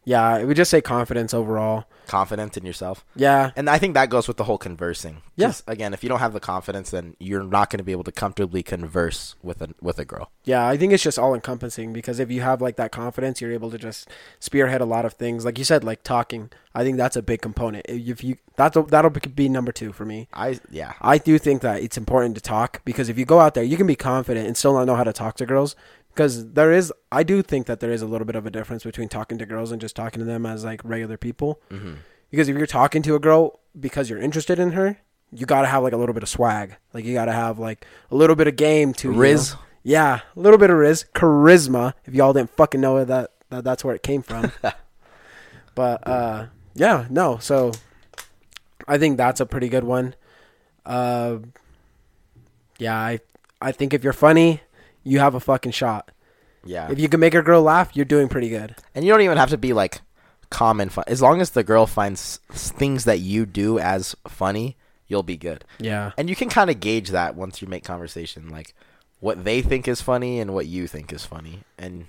[0.08, 1.84] yeah, we just say confidence overall.
[2.08, 3.04] Confidence in yourself.
[3.18, 5.18] Yeah, And I think that goes with the whole conversing.
[5.36, 5.48] Yeah.
[5.48, 8.06] 'Cause, Again, if you don't have the confidence, then you're not going to be able
[8.06, 10.32] to comfortably converse with a with a girl.
[10.46, 10.66] yeah.
[10.66, 13.70] I think it's just all encompassing because if you have like that confidence, you're able
[13.72, 14.08] to just
[14.40, 15.44] spearhead a lot of things.
[15.44, 16.50] Like you said, like talking.
[16.74, 17.86] I think that's a big component.
[17.90, 20.30] If you that'll that'll be number two for me.
[20.32, 20.94] I yeah.
[21.02, 23.76] I do think that it's important to talk because if you go out there, you
[23.78, 25.76] can be confident and still not know how to talk to girls.
[26.18, 28.84] Because there is, I do think that there is a little bit of a difference
[28.84, 31.62] between talking to girls and just talking to them as like regular people.
[31.70, 31.94] hmm
[32.32, 34.98] Because if you're talking to a girl because you're interested in her,
[35.32, 36.76] you gotta have like a little bit of swag.
[36.92, 39.54] Like you gotta have like a little bit of game to you Riz.
[39.54, 39.60] know?
[39.84, 41.94] Yeah, a little bit of riz, charisma.
[42.06, 44.52] If y'all didn't fucking know that, that that's where it came from.
[45.76, 47.38] but uh, yeah, no.
[47.38, 47.72] So
[48.88, 50.16] I think that's a pretty good one.
[50.84, 51.38] Uh,
[52.80, 53.20] yeah, I
[53.62, 54.62] I think if you're funny,
[55.08, 56.12] you have a fucking shot.
[56.66, 56.92] Yeah.
[56.92, 58.76] If you can make a girl laugh, you're doing pretty good.
[58.94, 60.02] and you don't even have to be like
[60.50, 61.04] common fun.
[61.08, 65.64] As long as the girl finds things that you do as funny, you'll be good.
[65.80, 66.12] Yeah.
[66.18, 68.74] And you can kind of gauge that once you make conversation, like
[69.20, 71.62] what they think is funny and what you think is funny.
[71.78, 72.08] And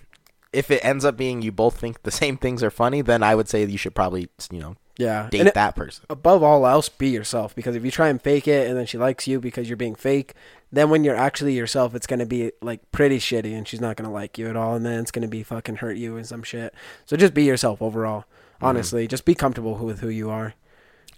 [0.52, 3.34] if it ends up being you both think the same things are funny, then I
[3.34, 5.28] would say you should probably, you know, Yeah.
[5.30, 6.04] date it- that person.
[6.10, 7.54] above all else, be yourself.
[7.54, 9.94] Because if you try and fake it, and then she likes you because you're being
[9.94, 10.34] fake,
[10.72, 14.12] then when you're actually yourself, it's gonna be like pretty shitty, and she's not gonna
[14.12, 16.74] like you at all, and then it's gonna be fucking hurt you and some shit.
[17.06, 18.20] So just be yourself overall.
[18.56, 18.64] Mm-hmm.
[18.66, 20.54] Honestly, just be comfortable with who you are.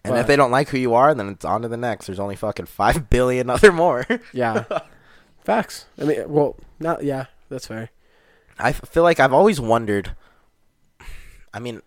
[0.05, 2.07] And But- if they don't like who you are, then it's on to the next.
[2.07, 4.07] There's only fucking five billion other more.
[4.33, 4.65] Yeah.
[5.45, 5.87] Facts.
[5.99, 7.91] I mean, well, not yeah, that's fair.
[8.59, 10.15] I feel like I've always wondered.
[11.53, 11.81] I mean,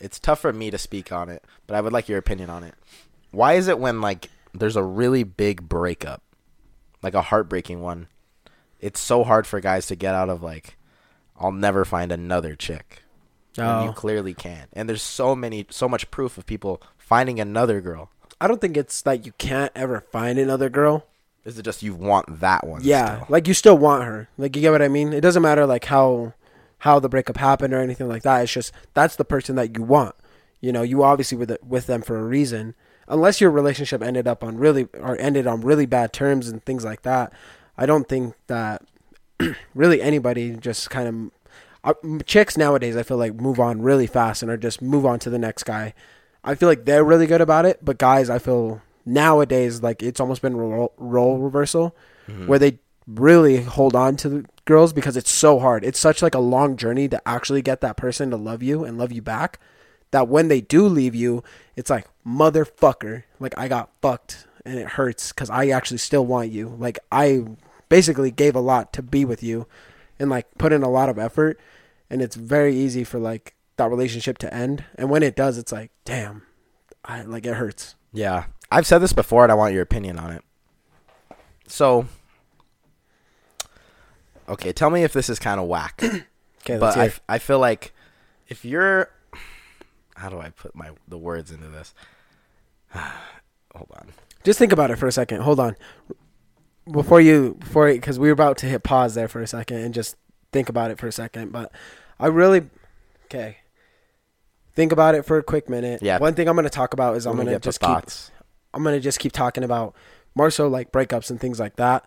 [0.00, 2.64] it's tough for me to speak on it, but I would like your opinion on
[2.64, 2.74] it.
[3.30, 6.22] Why is it when like there's a really big breakup,
[7.06, 8.08] like a heartbreaking one,
[8.80, 10.76] it's so hard for guys to get out of like,
[11.38, 13.02] I'll never find another chick.
[13.56, 13.92] When you Oh.
[13.94, 18.10] clearly can, and there's so many, so much proof of people finding another girl.
[18.38, 21.06] I don't think it's that you can't ever find another girl.
[21.46, 22.80] Is it just you want that one?
[22.84, 23.26] Yeah, still?
[23.30, 24.28] like you still want her.
[24.36, 25.12] Like you get what I mean?
[25.14, 26.34] It doesn't matter like how
[26.78, 28.42] how the breakup happened or anything like that.
[28.42, 30.14] It's just that's the person that you want.
[30.60, 32.74] You know, you obviously with with them for a reason.
[33.08, 36.84] Unless your relationship ended up on really or ended on really bad terms and things
[36.84, 37.32] like that,
[37.78, 38.82] I don't think that
[39.74, 41.30] really anybody just kind
[41.84, 42.96] of uh, chicks nowadays.
[42.96, 45.62] I feel like move on really fast and are just move on to the next
[45.62, 45.94] guy.
[46.42, 50.20] I feel like they're really good about it, but guys, I feel nowadays like it's
[50.20, 51.94] almost been role, role reversal
[52.28, 52.46] Mhm.
[52.48, 55.84] where they really hold on to the girls because it's so hard.
[55.84, 58.98] It's such like a long journey to actually get that person to love you and
[58.98, 59.60] love you back
[60.16, 61.44] that when they do leave you,
[61.76, 66.50] it's like motherfucker, like I got fucked and it hurts cuz I actually still want
[66.50, 66.74] you.
[66.78, 67.44] Like I
[67.90, 69.66] basically gave a lot to be with you
[70.18, 71.60] and like put in a lot of effort
[72.08, 74.84] and it's very easy for like that relationship to end.
[74.94, 76.42] And when it does, it's like, damn.
[77.04, 77.94] I like it hurts.
[78.12, 78.46] Yeah.
[78.72, 80.42] I've said this before and I want your opinion on it.
[81.68, 82.06] So
[84.48, 86.02] Okay, tell me if this is kind of whack.
[86.68, 87.94] Okay, but I, I feel like
[88.48, 89.08] if you're
[90.16, 91.94] how do I put my the words into this?
[92.92, 94.08] Hold on.
[94.44, 95.42] Just think about it for a second.
[95.42, 95.76] Hold on.
[96.90, 99.92] Before you, before because we were about to hit pause there for a second and
[99.92, 100.16] just
[100.52, 101.52] think about it for a second.
[101.52, 101.72] But
[102.18, 102.68] I really,
[103.24, 103.58] okay.
[104.74, 106.00] Think about it for a quick minute.
[106.02, 106.18] Yeah.
[106.18, 107.88] One thing I'm going to talk about is I'm going to just keep.
[107.88, 108.30] thoughts.
[108.72, 109.96] I'm going to just keep talking about
[110.36, 112.06] more so like breakups and things like that.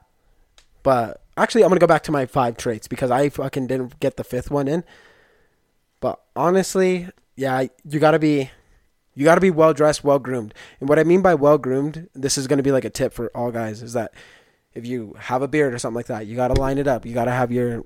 [0.83, 4.15] But actually, I'm gonna go back to my five traits because I fucking didn't get
[4.15, 4.83] the fifth one in.
[5.99, 8.51] But honestly, yeah, you gotta be,
[9.15, 10.53] you gotta be well dressed, well groomed.
[10.81, 13.27] And what I mean by well groomed, this is gonna be like a tip for
[13.33, 14.13] all guys, is that
[14.73, 17.05] if you have a beard or something like that, you gotta line it up.
[17.05, 17.85] You gotta have your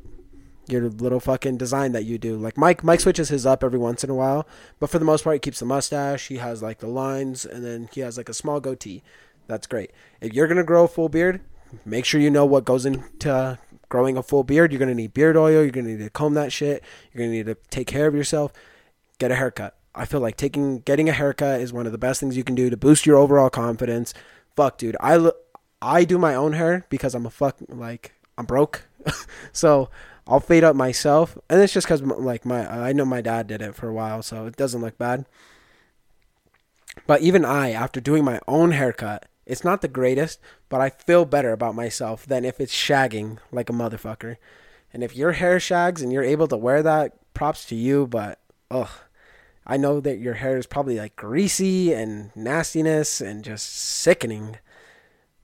[0.68, 2.36] your little fucking design that you do.
[2.36, 4.48] Like Mike, Mike switches his up every once in a while,
[4.80, 6.30] but for the most part, he keeps the mustache.
[6.30, 9.04] He has like the lines, and then he has like a small goatee.
[9.46, 9.92] That's great.
[10.20, 11.42] If you're gonna grow a full beard,
[11.86, 14.72] make sure you know what goes into growing a full beard.
[14.72, 15.62] You're gonna need beard oil.
[15.62, 16.84] You're gonna need to comb that shit.
[17.14, 18.52] You're gonna need to take care of yourself.
[19.20, 19.76] Get a haircut.
[19.96, 22.56] I feel like taking getting a haircut is one of the best things you can
[22.56, 24.14] do to boost your overall confidence.
[24.56, 24.98] Fuck, dude.
[25.00, 25.32] I.
[25.84, 28.88] I do my own hair because I'm a fuck like I'm broke.
[29.52, 29.90] so
[30.26, 33.62] I'll fade up myself, and it's just because like my I know my dad did
[33.62, 35.26] it for a while, so it doesn't look bad.
[37.06, 41.26] But even I, after doing my own haircut, it's not the greatest, but I feel
[41.26, 44.38] better about myself than if it's shagging like a motherfucker.
[44.94, 48.08] And if your hair shags and you're able to wear that, props to you.
[48.08, 48.40] But
[48.72, 48.90] ugh,
[49.66, 54.58] I know that your hair is probably like greasy and nastiness and just sickening.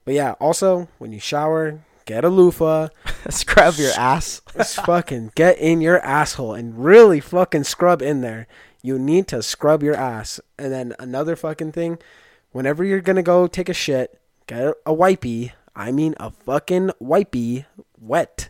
[0.04, 2.88] But yeah, also when you shower, get a loofah.
[3.30, 4.40] Scrub your ass.
[4.84, 8.46] Fucking get in your asshole and really fucking scrub in there.
[8.82, 10.40] You need to scrub your ass.
[10.58, 11.98] And then another fucking thing,
[12.52, 15.52] whenever you're gonna go take a shit, get a wipey.
[15.76, 17.66] I mean a fucking wipey
[17.98, 18.48] wet.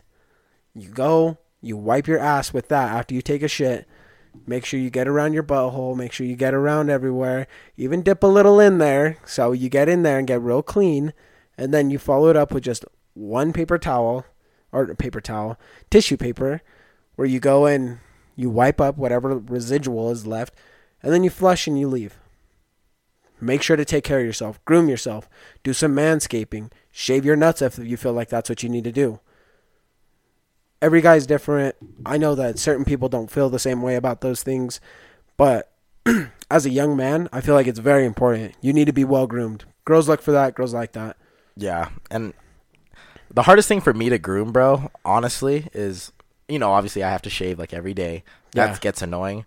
[0.73, 3.87] You go, you wipe your ass with that after you take a shit.
[4.47, 5.95] Make sure you get around your butthole.
[5.95, 7.47] Make sure you get around everywhere.
[7.77, 11.13] Even dip a little in there so you get in there and get real clean.
[11.57, 14.25] And then you follow it up with just one paper towel
[14.71, 16.61] or paper towel, tissue paper,
[17.15, 17.99] where you go and
[18.35, 20.53] you wipe up whatever residual is left,
[21.03, 22.17] and then you flush and you leave.
[23.39, 25.27] Make sure to take care of yourself, groom yourself,
[25.63, 28.91] do some manscaping, shave your nuts if you feel like that's what you need to
[28.91, 29.19] do.
[30.81, 31.75] Every guy's different.
[32.05, 34.79] I know that certain people don't feel the same way about those things,
[35.37, 35.71] but
[36.51, 38.55] as a young man, I feel like it's very important.
[38.61, 39.65] You need to be well groomed.
[39.85, 41.17] Girls look for that, girls like that.
[41.55, 42.33] Yeah, and
[43.29, 46.11] the hardest thing for me to groom, bro, honestly, is
[46.47, 48.23] you know, obviously I have to shave like every day.
[48.53, 48.77] That Yeah.
[48.81, 49.45] gets annoying.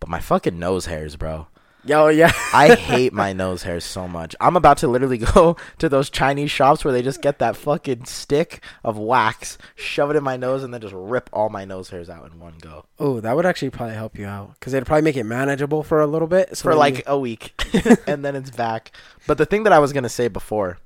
[0.00, 1.46] But my fucking nose hairs, bro.
[1.84, 2.30] Yo, yeah.
[2.54, 4.36] I hate my nose hairs so much.
[4.40, 8.04] I'm about to literally go to those Chinese shops where they just get that fucking
[8.04, 11.90] stick of wax, shove it in my nose, and then just rip all my nose
[11.90, 14.86] hairs out in one go Oh, that would actually probably help you out because it'd
[14.86, 16.56] probably make it manageable for a little bit.
[16.56, 17.52] So for like you- a week,
[18.06, 18.92] and then it's back.
[19.26, 20.78] But the thing that I was gonna say before,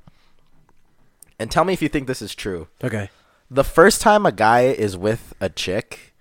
[1.39, 2.69] and tell me if you think this is true.
[2.83, 3.11] okay,
[3.51, 6.15] the first time a guy is with a chick,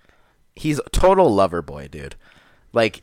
[0.54, 2.14] he's a total lover boy, dude.
[2.72, 3.00] Like,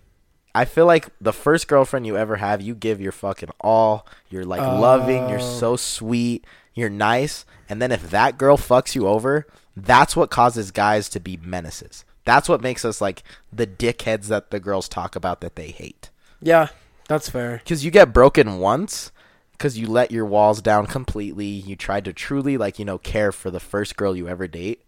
[0.56, 4.08] I feel like the first girlfriend you ever have, you give your fucking all.
[4.30, 5.60] You're like loving, you're Oh.
[5.60, 7.46] so sweet, you're nice.
[7.68, 12.06] And then if that girl fucks you over, that's what causes guys to be menaces.
[12.26, 16.10] That's what makes us like the dickheads that the girls talk about that they hate.
[16.42, 16.68] yeah,
[17.10, 17.58] that's fair.
[17.58, 19.12] Because you get broken once
[19.52, 21.46] because you let your walls down completely.
[21.48, 24.84] You tried to truly, like, you know, care for the first girl you ever date.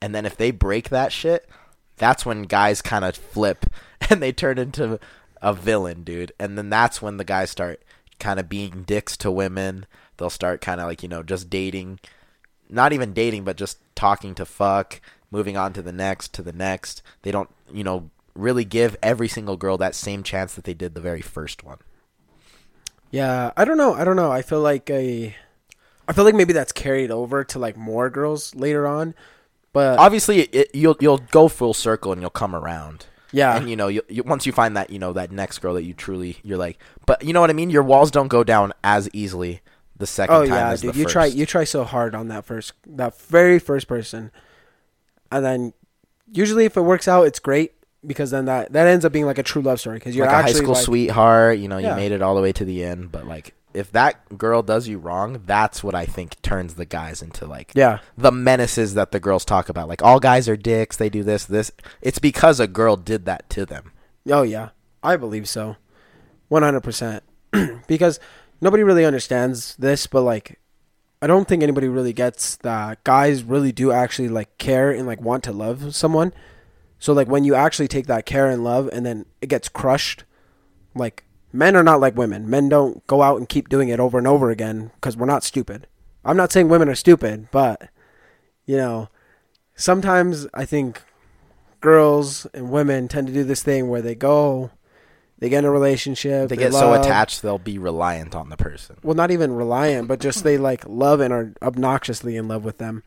[0.00, 1.48] And then if they break that shit,
[1.96, 3.66] that's when guys kind of flip
[4.10, 4.98] and they turn into
[5.42, 6.32] a villain, dude.
[6.38, 7.82] And then that's when the guys start
[8.18, 9.86] kind of being dicks to women.
[10.16, 12.00] They'll start kind of like, you know, just dating.
[12.68, 16.52] Not even dating, but just talking to fuck, moving on to the next, to the
[16.52, 17.02] next.
[17.22, 20.94] They don't, you know, really give every single girl that same chance that they did
[20.94, 21.78] the very first one.
[23.10, 23.94] Yeah, I don't know.
[23.94, 24.32] I don't know.
[24.32, 25.34] I feel like a,
[26.08, 29.14] I feel like maybe that's carried over to like more girls later on,
[29.72, 33.06] but obviously it, you'll you'll go full circle and you'll come around.
[33.32, 35.74] Yeah, And you know, you, you, once you find that you know that next girl
[35.74, 37.70] that you truly you're like, but you know what I mean.
[37.70, 39.62] Your walls don't go down as easily
[39.98, 41.12] the second oh time yeah, dude, you first.
[41.12, 44.30] try you try so hard on that first that very first person,
[45.32, 45.72] and then
[46.30, 47.72] usually if it works out, it's great
[48.06, 50.34] because then that that ends up being like a true love story because you're like
[50.34, 51.58] a high school like, sweetheart.
[51.58, 54.38] You know, you made it all the way to the end, but like if that
[54.38, 58.32] girl does you wrong, that's what I think turns the guys into like Yeah, the
[58.32, 59.88] menaces that the girls talk about.
[59.88, 60.96] Like all guys are dicks.
[60.96, 61.70] They do this, this.
[62.00, 63.92] It's because a girl did that to them.
[64.28, 64.70] Oh yeah,
[65.02, 65.76] I believe so,
[66.48, 67.22] one hundred percent.
[67.86, 68.18] Because
[68.60, 70.58] nobody really understands this, but like,
[71.22, 75.20] I don't think anybody really gets that guys really do actually like care and like
[75.20, 76.32] want to love someone.
[76.98, 80.24] So like when you actually take that care and love, and then it gets crushed,
[80.94, 82.48] like men are not like women.
[82.48, 85.44] Men don't go out and keep doing it over and over again because we're not
[85.44, 85.86] stupid.
[86.24, 87.88] I'm not saying women are stupid, but
[88.66, 89.08] you know,
[89.74, 91.02] sometimes I think
[91.80, 94.70] girls and women tend to do this thing where they go
[95.38, 96.48] they get in a relationship.
[96.48, 98.96] They get so attached they'll be reliant on the person.
[99.02, 102.78] Well, not even reliant, but just they like love and are obnoxiously in love with
[102.78, 103.02] them,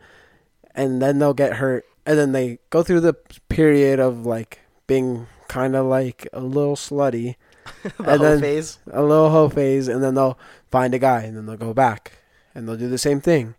[0.76, 3.16] and then they'll get hurt, and then they go through the
[3.50, 7.36] period of like being kind of like a little slutty,
[7.84, 8.80] the And whole then- phase.
[8.92, 10.38] a little hoe phase, and then they'll
[10.72, 12.14] find a guy, and then they'll go back,
[12.56, 13.56] and they'll do the same thing,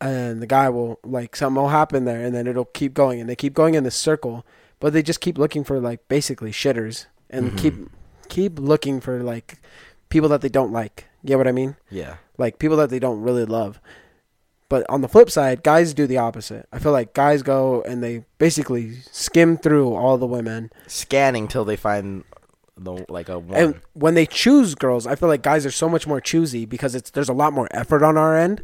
[0.00, 3.28] and the guy will like something will happen there, and then it'll keep going, and
[3.28, 4.44] they keep going in this circle,
[4.80, 7.58] but they just keep looking for like basically shitters, and Mhm.
[7.58, 7.74] keep
[8.28, 9.60] keep looking for like
[10.08, 11.06] people that they don't like.
[11.22, 11.76] You get what I mean?
[11.90, 12.16] Yeah.
[12.38, 13.78] like people that they don't really love.
[14.68, 16.66] But on the flip side, guys do the opposite.
[16.72, 20.70] I feel like guys go and they basically skim through all the women.
[20.88, 22.24] Scanning till they find
[22.84, 23.58] the like a one.
[23.58, 26.94] And when they choose girls, I feel like guys are so much more choosy because
[26.94, 28.62] it's there's a lot more effort on our end.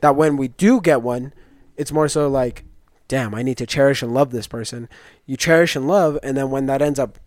[0.00, 1.32] That when we do get one,
[1.76, 2.64] it's more so like,
[3.08, 4.88] damn, I need to cherish and love this person.
[5.26, 7.18] You cherish and love, and then when that ends up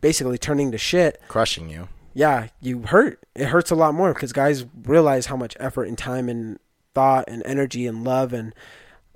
[0.00, 1.88] basically turning to shit, crushing you.
[2.12, 3.20] yeah, you hurt.
[3.34, 6.58] It hurts a lot more because guys realize how much effort and time and
[6.94, 8.54] thought and energy and love and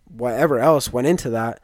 [0.07, 1.63] whatever else went into that.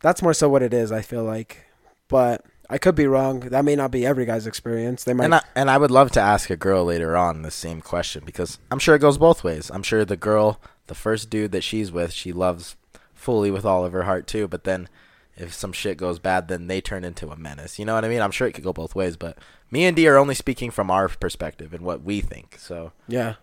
[0.00, 1.66] That's more so what it is, I feel like.
[2.08, 3.40] But I could be wrong.
[3.40, 5.04] That may not be every guy's experience.
[5.04, 7.50] They might And I, and I would love to ask a girl later on the
[7.50, 9.70] same question because I'm sure it goes both ways.
[9.72, 12.76] I'm sure the girl, the first dude that she's with, she loves
[13.14, 14.48] fully with all of her heart too.
[14.48, 14.88] But then
[15.36, 17.78] if some shit goes bad, then they turn into a menace.
[17.78, 18.20] You know what I mean?
[18.22, 19.16] I'm sure it could go both ways.
[19.16, 19.38] But
[19.70, 22.56] me and D are only speaking from our perspective and what we think.
[22.58, 23.34] So Yeah.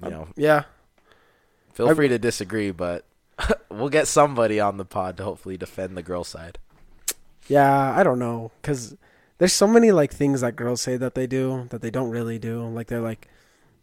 [0.00, 0.64] you um, know, Yeah.
[1.74, 3.04] feel I- free to disagree, but
[3.68, 6.58] we'll get somebody on the pod to hopefully defend the girl side.
[7.50, 8.94] Yeah, I don't know cuz
[9.38, 12.38] there's so many like things that girls say that they do that they don't really
[12.38, 12.66] do.
[12.68, 13.26] Like they're like,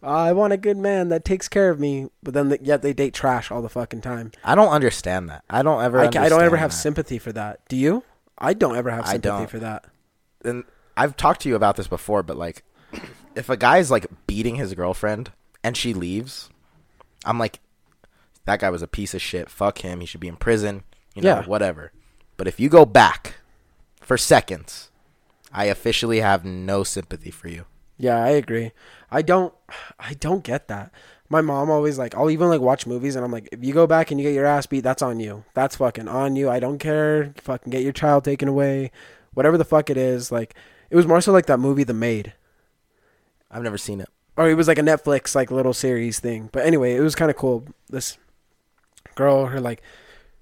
[0.03, 2.81] "Oh, "I want a good man that takes care of me," but then they, yet
[2.83, 4.31] they date trash all the fucking time.
[4.43, 5.43] I don't understand that.
[5.49, 5.99] I don't ever.
[5.99, 6.77] I, I don't ever have that.
[6.77, 7.59] sympathy for that.
[7.67, 8.03] Do you?
[8.37, 9.85] I don't ever have sympathy for that.
[10.45, 10.63] and
[10.95, 12.63] I've talked to you about this before, but like,
[13.35, 15.31] if a guy's like beating his girlfriend
[15.63, 16.49] and she leaves,
[17.25, 17.59] I'm like,
[18.45, 19.49] that guy was a piece of shit.
[19.49, 19.99] Fuck him.
[19.99, 20.83] He should be in prison.
[21.15, 21.45] You know, Yeah.
[21.45, 21.91] whatever.
[22.37, 23.35] But if you go back
[24.07, 24.89] for seconds,
[25.51, 27.65] I officially have no sympathy for you.
[27.97, 28.71] Yeah, I agree.
[29.11, 29.53] I don't
[29.99, 30.93] I don't get that.
[31.27, 33.85] My mom always like I'll even like watch movies and I'm like if you go
[33.85, 35.43] back and you get your ass beat, that's on you.
[35.55, 36.49] That's fucking on you.
[36.49, 37.33] I don't care.
[37.35, 38.91] Fucking get your child taken away.
[39.33, 40.31] Whatever the fuck it is.
[40.31, 40.55] Like
[40.89, 42.31] it was more so like that movie The Maid.
[43.51, 44.07] I've never seen it.
[44.37, 46.47] Or it was like a Netflix like little series thing.
[46.53, 47.65] But anyway, it was kind of cool.
[47.89, 48.17] This
[49.15, 49.81] girl, her like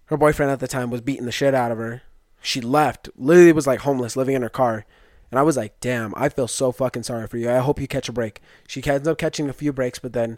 [0.06, 2.04] her boyfriend at the time was beating the shit out of her.
[2.46, 3.10] She left.
[3.16, 4.86] Literally was like homeless, living in her car.
[5.32, 7.50] And I was like, damn, I feel so fucking sorry for you.
[7.50, 8.42] I hope you catch a break.
[8.68, 10.38] She ends up catching a few breaks, but then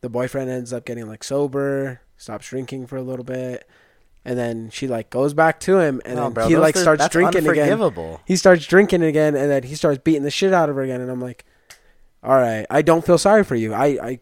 [0.00, 3.66] the boyfriend ends up getting like sober, stops drinking for a little bit,
[4.24, 6.80] and then she like goes back to him, and No, then bro, he like are-
[6.80, 7.68] starts drinking again.
[8.26, 11.00] He starts drinking again, and then he starts beating the shit out of her again.
[11.00, 11.44] And I'm like,
[12.22, 13.72] all right, I don't feel sorry for you.
[13.72, 14.20] I I,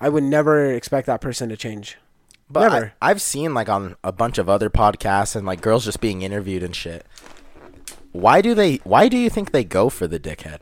[0.00, 1.96] I would never expect that person to change.
[2.52, 2.92] But Never.
[3.00, 6.20] I, I've seen like on a bunch of other podcasts and like girls just being
[6.20, 7.06] interviewed and shit.
[8.12, 8.76] Why do they?
[8.84, 10.58] Why do you think they go for the dickhead?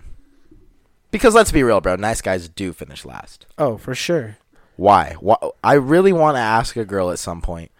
[1.10, 1.96] Because let's be real, bro.
[1.96, 3.46] Nice guys do finish last.
[3.58, 4.36] Oh, for sure.
[4.76, 5.16] Why?
[5.18, 5.36] Why?
[5.64, 7.72] I really want to ask a girl at some point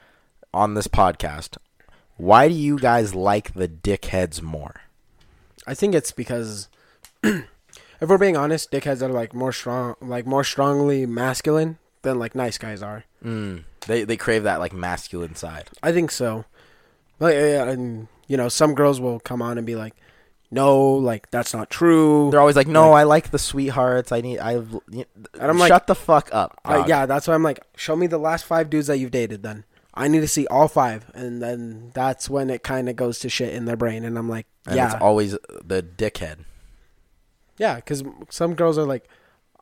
[0.53, 1.57] on this podcast.
[2.17, 4.83] Why do you guys like the dickheads more?
[5.69, 6.69] I think it's because
[7.23, 7.45] if
[8.01, 12.59] we're being honest, dickheads are like more strong, like more strongly masculine than like nice
[12.59, 13.05] guys are.
[13.25, 15.69] Mm, they they crave that like masculine side.
[15.83, 16.45] I think so.
[17.19, 19.95] Like, yeah, and you know, some girls will come on and be like,
[20.51, 24.11] "No, like that's not true." They're always like, "No, I like the sweethearts.
[24.11, 24.39] I need.
[24.39, 25.07] I." And
[25.39, 26.59] I'm like- shut the fuck up.
[26.65, 29.43] I, yeah, that's why I'm like, show me the last five dudes that you've dated.
[29.43, 33.19] Then I need to see all five, and then that's when it kind of goes
[33.19, 36.39] to shit in their brain, and I'm like, And yeah, it's always the dickhead.
[37.59, 39.07] yeah, because some girls are like,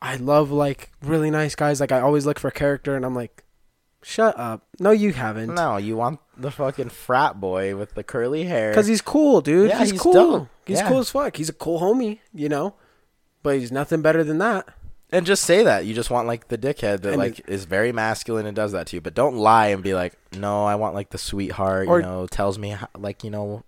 [0.01, 1.81] I love like really nice guys.
[1.81, 3.43] Like I always look for character, and I'm like,
[4.01, 4.65] shut up.
[4.79, 5.53] No, you haven't.
[5.53, 8.69] No, you want the fucking frat boy with the curly hair.
[8.71, 9.69] Because he's cool, dude.
[9.69, 10.13] Yeah, he's, he's cool.
[10.13, 10.47] dope.
[10.65, 10.87] He's Yeah.
[10.89, 11.35] cool as fuck.
[11.35, 12.75] He's a cool homie, you know.
[13.43, 14.67] But he's nothing better than that.
[15.11, 17.91] and just say that you just want like the dickhead that And like is very
[17.91, 19.01] masculine and does that to you.
[19.01, 21.87] But don't lie and be like, no, I want like the sweetheart.
[21.87, 23.63] Or- you know, tells me how, like you know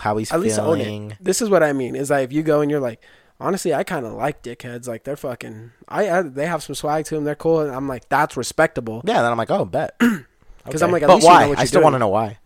[0.00, 1.10] how he's At least own feeling.
[1.12, 1.18] it.
[1.20, 1.96] This is what I mean.
[1.96, 3.00] Is that if you go and you're like,
[3.40, 4.86] honestly, I kind of like dickheads.
[4.88, 5.72] Like they're fucking.
[5.88, 7.24] I, I they have some swag to them.
[7.24, 9.02] They're cool, and I'm like, that's respectable.
[9.04, 9.98] Yeah, then I'm like, oh, bet.
[10.70, 11.42] 'Cause I'm like, at but least you why?
[11.42, 12.38] know what I still want to know why.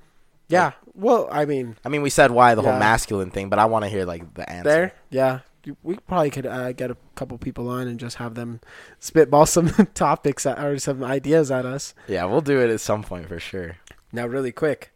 [0.49, 0.73] Yeah.
[0.95, 3.85] Well, I mean, I mean, we said why the whole masculine thing, but I want
[3.85, 4.69] to hear like the answer.
[4.69, 4.93] there.
[5.11, 5.41] Yeah.
[5.85, 8.61] We probably could uh, get a couple people on and just have them
[8.99, 11.95] spitball some topics at, or some ideas at us.
[12.09, 13.77] Yeah, we'll do it at some point for sure.
[14.13, 14.93] Now, really quick,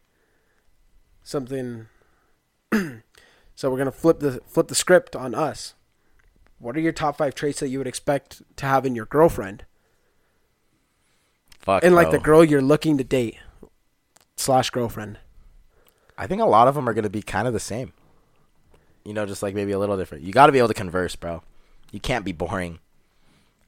[1.23, 1.87] something.
[3.55, 5.75] So we're gonna flip the flip the script on us.
[6.63, 9.65] What are your top five traits that you would expect to have in your girlfriend?
[11.59, 11.83] Fuck.
[11.83, 13.37] And like the girl you're looking to date
[14.37, 15.19] slash girlfriend.
[16.17, 17.91] I think a lot of them are gonna be kind of the same.
[19.03, 20.23] You know, just like maybe a little different.
[20.23, 21.43] You got to be able to converse, bro.
[21.91, 22.79] You can't be boring.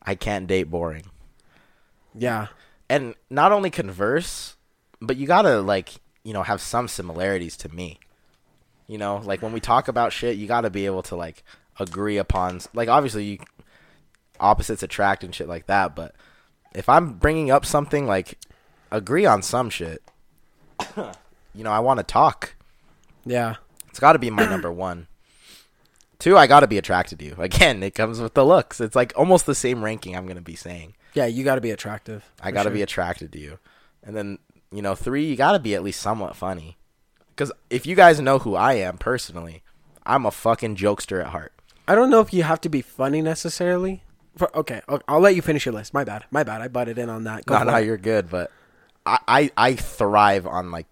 [0.02, 1.08] I can't date boring.
[2.18, 2.48] Yeah.
[2.90, 4.56] And not only converse,
[5.02, 8.00] but you got to like, you know, have some similarities to me.
[8.88, 11.44] You know, like when we talk about shit, you got to be able to like
[11.80, 13.40] agree upon like obviously you
[14.40, 16.16] opposites attract and shit like that, but
[16.74, 18.38] if I'm bringing up something like
[18.92, 20.02] agree on some shit,
[20.98, 22.56] you know, I want to talk.
[23.26, 23.56] Yeah.
[23.90, 25.08] It's got to be my number one.
[26.20, 27.36] Two, I got to be attracted to you.
[27.38, 28.80] Again, it comes with the looks.
[28.80, 30.96] It's like almost the same ranking I'm going to be saying.
[31.14, 32.30] Yeah, you got to be attractive.
[32.42, 32.76] I got to sure.
[32.76, 33.60] be attracted to you.
[34.04, 34.40] And then,
[34.72, 36.78] you know, three, you got to be at least somewhat funny.
[37.30, 39.64] Because if you guys know who I am personally,
[40.06, 41.54] I'm a fucking jokester at heart.
[41.88, 44.02] I don't know if you have to be funny necessarily.
[44.38, 45.94] For, okay, I'll, I'll let you finish your list.
[45.94, 46.26] My bad.
[46.32, 46.62] My bad.
[46.62, 47.46] I butted in on that.
[47.46, 47.86] Go No, no, it.
[47.86, 48.52] you're good, but
[49.06, 50.88] I, I, I thrive on like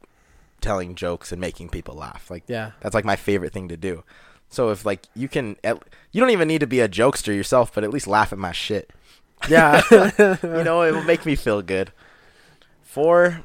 [0.62, 2.30] telling jokes and making people laugh.
[2.32, 2.72] Like, Yeah.
[2.80, 4.04] that's like my favorite thing to do.
[4.50, 5.82] So if like you can, at,
[6.12, 8.52] you don't even need to be a jokester yourself, but at least laugh at my
[8.54, 8.92] shit.
[9.50, 9.82] Yeah.
[9.92, 11.92] you know, it will make me feel good.
[12.84, 13.42] Four,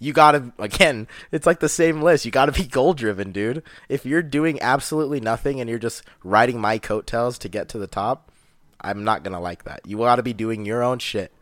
[0.00, 1.06] you gotta again.
[1.30, 2.24] It's like the same list.
[2.24, 3.62] You gotta be goal driven, dude.
[3.88, 7.86] If you're doing absolutely nothing and you're just riding my coattails to get to the
[7.86, 8.32] top,
[8.80, 9.82] I'm not gonna like that.
[9.86, 11.32] You gotta be doing your own shit.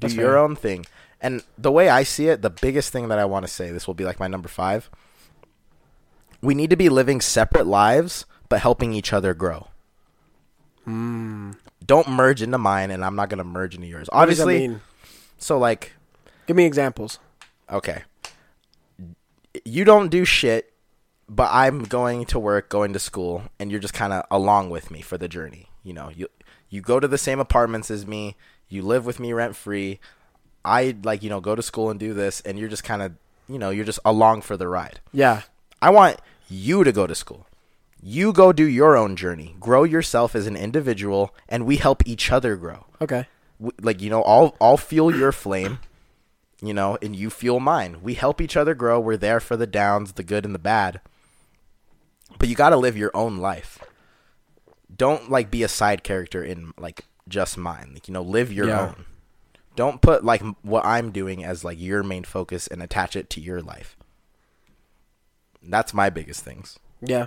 [0.00, 0.38] Do That's your fair.
[0.38, 0.84] own thing.
[1.20, 3.86] And the way I see it, the biggest thing that I want to say, this
[3.86, 4.90] will be like my number five.
[6.40, 9.68] We need to be living separate lives, but helping each other grow.
[10.84, 11.52] Hmm.
[11.84, 14.08] Don't merge into mine, and I'm not gonna merge into yours.
[14.12, 14.78] What does that Obviously,
[15.38, 15.92] so like,
[16.46, 17.18] Give me examples.
[17.70, 18.02] Okay,
[19.64, 20.72] you don't do shit,
[21.28, 24.90] but I'm going to work, going to school, and you're just kind of along with
[24.90, 25.68] me for the journey.
[25.82, 26.28] You know, you
[26.70, 28.36] you go to the same apartments as me,
[28.68, 30.00] you live with me rent free.
[30.64, 33.12] I like you know go to school and do this, and you're just kind of
[33.48, 35.00] you know you're just along for the ride.
[35.12, 35.42] Yeah.
[35.80, 37.46] I want you to go to school.
[38.02, 42.30] You go do your own journey, grow yourself as an individual, and we help each
[42.30, 42.86] other grow.
[43.00, 43.26] Okay.
[43.60, 45.78] w- like you know i'll i'll fuel your flame
[46.62, 49.66] you know and you fuel mine we help each other grow we're there for the
[49.66, 51.00] downs the good and the bad
[52.38, 53.78] but you got to live your own life
[54.94, 58.66] don't like be a side character in like just mine like you know live your
[58.68, 58.80] Yeah.
[58.88, 59.04] own
[59.76, 63.30] don't put like m- what i'm doing as like your main focus and attach it
[63.30, 63.96] to your life
[65.62, 67.26] that's my biggest things Yeah.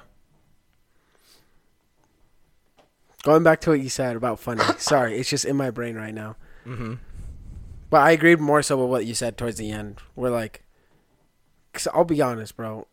[3.24, 4.64] Going back to what you said about funny.
[4.80, 6.36] Sorry, it's just in my brain right now.
[6.66, 6.96] mm-hmm.
[7.92, 10.00] But I agreed more so with what you said towards the end.
[10.16, 10.64] We're like,
[11.74, 12.88] cause I'll be honest, bro.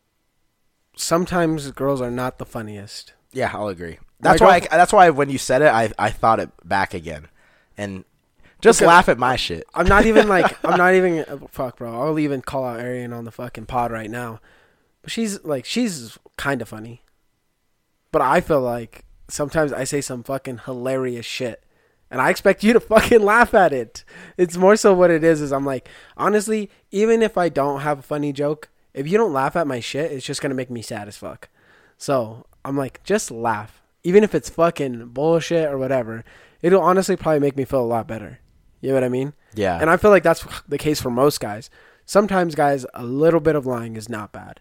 [0.96, 3.14] Sometimes girls are not the funniest.
[3.32, 3.98] Yeah, I'll agree.
[4.20, 4.56] That's why.
[4.56, 7.28] I, that's why when you said it, I I thought it back again,
[7.76, 8.04] and
[8.60, 8.88] just Okay.
[8.88, 9.64] laugh at my shit.
[9.74, 11.94] I'm not even like I'm not even uh, fuck, bro.
[11.94, 14.40] I'll even call out Arian on the fucking pod right now.
[15.02, 17.02] But she's like she's kind of funny.
[18.10, 21.62] But I feel like sometimes I say some fucking hilarious shit.
[22.10, 24.04] And I expect you to fucking laugh at it.
[24.36, 27.98] It's more so what it is is I'm like, honestly, even if I don't have
[27.98, 30.82] a funny joke, if you don't laugh at my shit, it's just gonna make me
[30.82, 31.48] sad as fuck.
[31.96, 33.82] So I'm like, just laugh.
[34.04, 36.24] Even if it's fucking bullshit or whatever,
[36.62, 38.40] it'll honestly probably make me feel a lot better.
[38.80, 39.32] You know what I mean?
[39.54, 41.68] Yeah, And I feel like that's the case for most guys.
[42.06, 44.60] Sometimes, guys, a little bit of lying is not bad.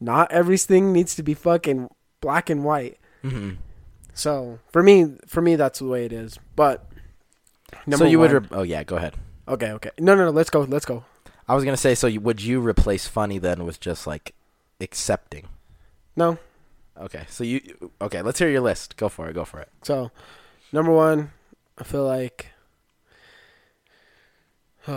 [0.00, 1.88] Not everything needs to be fucking
[2.20, 2.98] black and white.
[3.22, 3.52] hmm
[4.20, 6.38] So for me, for me, that's the way it is.
[6.54, 6.84] But
[7.90, 8.30] so you would.
[8.34, 9.14] one- Re- oh yeah, go ahead.
[9.48, 9.90] okay, okay.
[9.98, 10.30] No, no, no.
[10.30, 10.60] Let's go.
[10.60, 11.04] Let's go.
[11.48, 11.94] I was gonna say.
[11.94, 14.34] So you, would you replace funny then with just like
[14.78, 15.48] accepting?
[16.16, 16.36] No.
[17.00, 17.90] Okay, so you.
[18.02, 18.98] Okay, let's hear your list.
[18.98, 19.32] Go for it.
[19.32, 19.70] Go for it.
[19.82, 20.10] So
[20.70, 21.30] number one,
[21.78, 22.48] I feel like.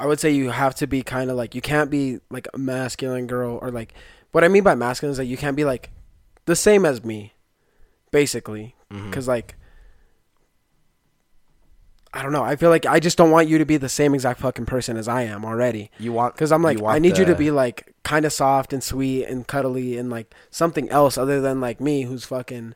[0.00, 2.58] I would say you have to be kind of like you can't be like a
[2.58, 3.94] masculine girl or like
[4.32, 5.90] what I mean by masculine is that you can't be like
[6.46, 7.32] the same as me,
[8.10, 8.74] basically.
[8.90, 9.54] Because like
[12.12, 12.42] I don't know.
[12.42, 14.96] I feel like I just don't want you to be the same exact fucking person
[14.96, 15.90] as I am already.
[15.98, 18.82] you want Because I'm like, I need you to be like kind of soft and
[18.82, 22.74] sweet and cuddly and like something else other than like me, who's fucking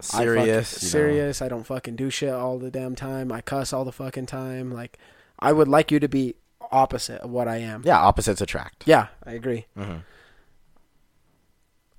[0.00, 0.82] I fucking- serious.
[0.82, 0.88] know.
[0.88, 1.42] serious.
[1.42, 3.32] I don't fucking do shit all the damn time.
[3.32, 4.70] I cuss all the fucking time.
[4.70, 4.98] Like,
[5.38, 6.34] I would like you to be
[6.70, 7.82] opposite of what I am.
[7.86, 8.84] Yeah, opposites attract.
[8.86, 9.64] Yeah, I agree.
[9.76, 9.96] hmm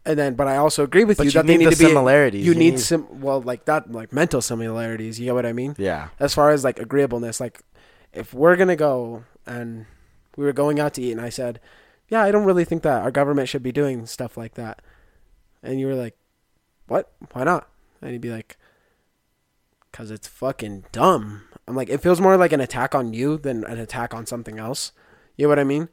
[0.07, 1.77] And then, but I also agree with But you you that they need the to
[1.77, 2.45] be similarities.
[2.45, 5.19] You, You need, need- some well, like that, like mental similarities.
[5.19, 5.75] You know what I mean?
[5.79, 6.09] Yeah.
[6.19, 7.61] As far as like agreeableness, like
[8.13, 9.87] if we're gonna go and
[10.37, 11.59] we were going out to eat, and I said,
[12.07, 14.81] "Yeah, I don't really think that our government should be doing stuff like that."
[15.63, 16.15] And you were like,
[16.87, 17.11] "What?
[17.33, 17.67] Why not?"
[18.01, 18.57] And he'd be like,
[19.91, 23.63] "Cause it's fucking dumb." I'm like, it feels more like an attack on you than
[23.63, 24.91] an attack on something else.
[25.35, 25.89] You know what I mean?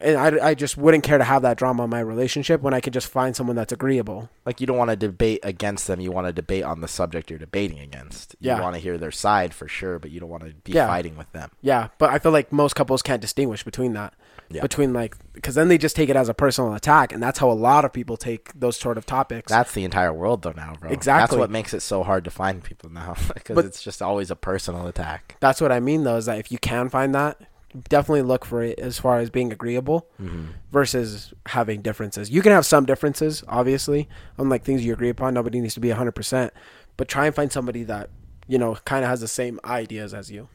[0.00, 2.80] And I, I just wouldn't care to have that drama in my relationship when I
[2.80, 4.30] could just find someone that's agreeable.
[4.46, 6.00] Like you don't want to debate against them.
[6.00, 8.34] You want to debate on the subject you're debating against.
[8.40, 8.60] You Yeah.
[8.60, 10.86] want to hear their side for sure, but you don't want to be Yeah.
[10.86, 11.50] fighting with them.
[11.60, 14.14] Yeah, but I feel like most couples can't distinguish between that.
[14.48, 14.62] Yeah.
[14.62, 17.50] Between like, because then they just take it as a personal attack, and that's how
[17.50, 19.50] a lot of people take those sort of topics.
[19.52, 20.90] That's the entire world though now, bro.
[20.90, 21.36] Exactly.
[21.36, 24.36] That's what makes it so hard to find people now because it's just always a
[24.36, 25.36] personal attack.
[25.40, 27.38] that's what I mean, though, is that if you can find that,
[27.88, 30.46] definitely look for it as far as being agreeable Mm-hmm.
[30.70, 32.30] versus having differences.
[32.30, 34.08] You can have some differences, obviously,
[34.38, 35.34] on like things you agree upon.
[35.34, 36.50] Nobody needs to be 100%,
[36.96, 38.10] but try and find somebody that,
[38.46, 40.48] you know, kind of has the same ideas as you.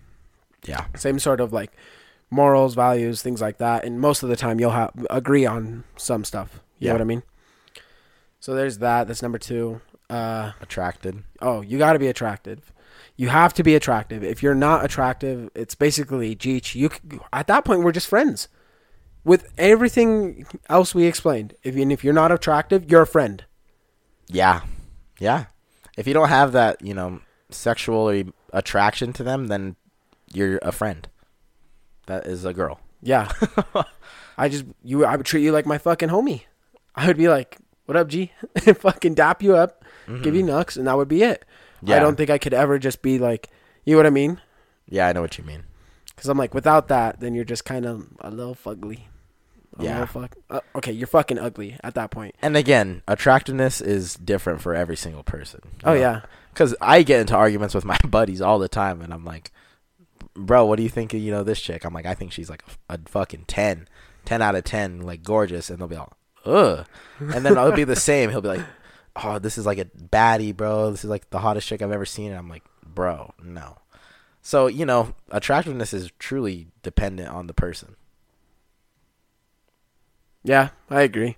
[0.65, 0.85] Yeah.
[0.95, 1.71] Same sort of like
[2.29, 3.85] morals, values, things like that.
[3.85, 6.59] And most of the time, you'll have agree on some stuff.
[6.79, 6.91] You Yeah.
[6.91, 7.23] know what I mean?
[8.39, 9.07] So there's that.
[9.07, 9.81] That's number two.
[10.09, 11.23] Uh, Attracted.
[11.41, 12.71] oh, you got to be attractive.
[13.17, 14.23] You have to be attractive.
[14.23, 16.75] If you're not attractive, it's basically Geech.
[16.75, 16.91] You
[17.33, 18.47] at that point we're just friends.
[19.23, 23.43] With everything else we explained, if you, and if you're not attractive, you're a friend.
[24.27, 24.61] Yeah.
[25.19, 25.45] Yeah.
[25.97, 29.75] If you don't have that, you know, sexual attraction to them, then
[30.31, 31.09] you're a friend.
[32.05, 32.79] That is a girl.
[33.01, 33.31] Yeah.
[34.37, 36.43] I just you I would treat you like my fucking homie.
[36.95, 38.31] I would be like, "What up, G?"
[38.65, 39.83] and fucking dap you up,
[40.21, 40.49] give you mm-hmm.
[40.49, 41.43] nucks, and that would be it.
[41.81, 42.01] I Mm-hmm.
[42.01, 43.49] Don't think I could ever just be like,
[43.85, 44.41] you know what I mean?
[44.89, 45.63] Yeah, I know what you mean.
[46.15, 49.01] Because I'm like, without that, then you're just kind of a little fugly.
[49.77, 49.99] A Yeah.
[49.99, 50.35] little fuck.
[50.49, 52.35] Uh, okay, you're fucking ugly at that point.
[52.41, 55.61] And again, attractiveness is different for every single person.
[55.83, 56.21] Oh yeah,
[56.53, 59.51] Because I get into arguments with my buddies all the time, and I'm like,
[60.33, 61.85] bro, what do you think of, you know, this chick?
[61.85, 63.87] I'm like, I think she's like a, a fucking 10.
[64.25, 65.69] 10 out of 10, like gorgeous.
[65.69, 66.13] And they'll be all,
[66.45, 66.85] ugh.
[67.19, 68.29] And then I'll be the same.
[68.31, 68.65] He'll be like,
[69.23, 70.91] oh, this is like a baddie, bro.
[70.91, 72.31] This is like the hottest chick I've ever seen.
[72.31, 73.77] And I'm like, bro, no.
[74.41, 77.95] So, you know, attractiveness is truly dependent on the person.
[80.43, 81.37] yeah, I agree.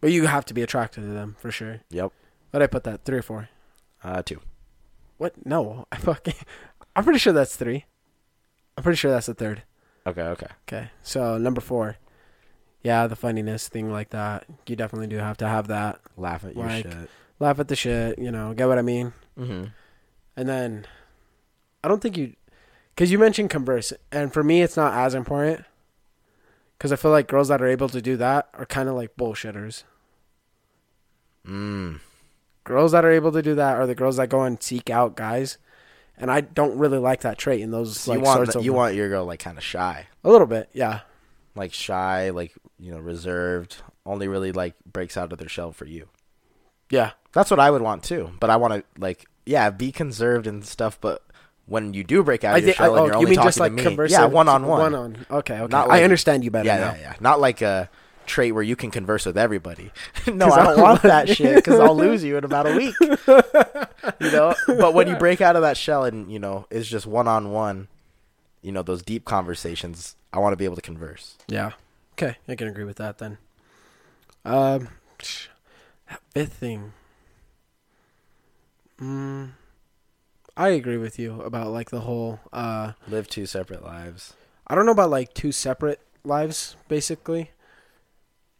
[0.00, 1.80] But you have to be attracted to them for sure.
[1.90, 2.12] Yep.
[2.50, 3.48] What I put that three or four?
[4.02, 4.40] Uh, two.
[5.18, 5.46] What?
[5.46, 6.34] No, I fucking.
[6.96, 7.84] I'm pretty sure that's three.
[8.76, 9.62] I'm pretty sure that's the third.
[10.06, 10.46] Okay, okay.
[10.66, 11.96] Okay, so number four.
[12.82, 14.44] Yeah, the funniness thing like that.
[14.66, 16.00] You definitely do have to have that.
[16.16, 17.10] Laugh at your Like- shit.
[17.38, 19.12] Laugh at the shit, you know, get what I mean?
[19.38, 19.64] Mm-hmm.
[20.36, 20.86] And then
[21.82, 22.34] I don't think you
[22.96, 25.64] cuz you mentioned converse and for me it's not as important
[26.78, 29.16] cuz I feel like girls that are able to do that are kind of like
[29.16, 29.82] bullshitters.
[31.46, 32.00] Mm.
[32.64, 35.16] Girls that are able to do that are the girls that go and seek out
[35.16, 35.58] guys.
[36.16, 38.58] And I don't really like that trait in those So like you want sorts the-
[38.60, 41.00] of you want your girl like kind of shy, a little bit, yeah.
[41.54, 43.76] Like shy, like you know, reserved.
[44.04, 46.08] Only really like breaks out of their shell for you.
[46.90, 47.12] Yeah.
[47.32, 48.32] That's what I would want too.
[48.38, 51.00] But I want to like, yeah, be conserved and stuff.
[51.00, 51.22] But
[51.66, 53.18] when you do break out I of your think I, shell and oh, you're you
[53.18, 55.26] only mean talking just like to me, yeah, one on one, One on.
[55.30, 55.70] Okay, okay.
[55.70, 56.94] Not I understand you better yeah, now.
[56.94, 57.14] yeah, yeah.
[57.20, 57.88] Not like a
[58.26, 59.90] trait where you can converse with everybody.
[60.26, 62.76] no, I I don't don't want that shit because I'll lose you in about a
[62.76, 62.94] week.
[64.20, 64.54] you know.
[64.66, 67.52] But when you break out of that shell and you know it's just one on
[67.52, 67.88] one,
[68.60, 70.16] you know those deep conversations.
[70.32, 71.36] I want to be able to converse.
[71.46, 71.72] Yeah.
[72.14, 73.38] Okay, I can agree with that then.
[74.44, 74.88] Um,
[76.08, 76.92] that fifth thing.
[79.00, 79.50] Mm,
[80.56, 82.40] I agree with you about like the whole.
[82.52, 84.34] Uh, Live two separate lives.
[84.66, 87.50] I don't know about like two separate lives, basically.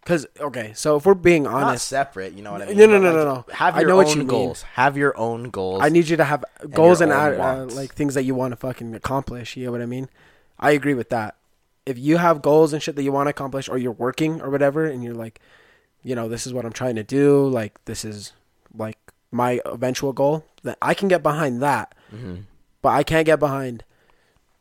[0.04, 2.76] Cause okay, so if we're being Not honest, separate, you know what I mean?
[2.76, 3.44] No, no, no, no, no.
[3.54, 4.26] Have I know own what you mean.
[4.26, 4.62] goals.
[4.62, 5.80] Have your own goals.
[5.80, 8.34] I need you to have goals your and own uh, uh, like things that you
[8.34, 9.56] want to fucking accomplish.
[9.56, 10.08] You know what I mean?
[10.58, 11.36] I agree with that.
[11.84, 14.50] If you have goals and shit that you want to accomplish, or you're working or
[14.50, 15.40] whatever, and you're like,
[16.02, 17.46] you know, this is what I'm trying to do.
[17.48, 18.32] Like this is
[18.76, 18.98] like
[19.30, 20.44] my eventual goal.
[20.62, 22.36] That I can get behind that, hmm
[22.82, 23.84] but I can't get behind.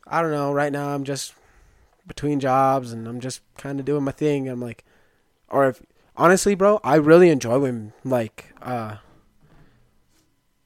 [0.06, 0.52] I don't know.
[0.52, 1.34] Right now, I'm just
[2.06, 4.48] between jobs, and I'm just kind of doing my thing.
[4.48, 4.84] I'm like,
[5.48, 5.80] or if
[6.16, 8.96] honestly, bro, I really enjoy when like uh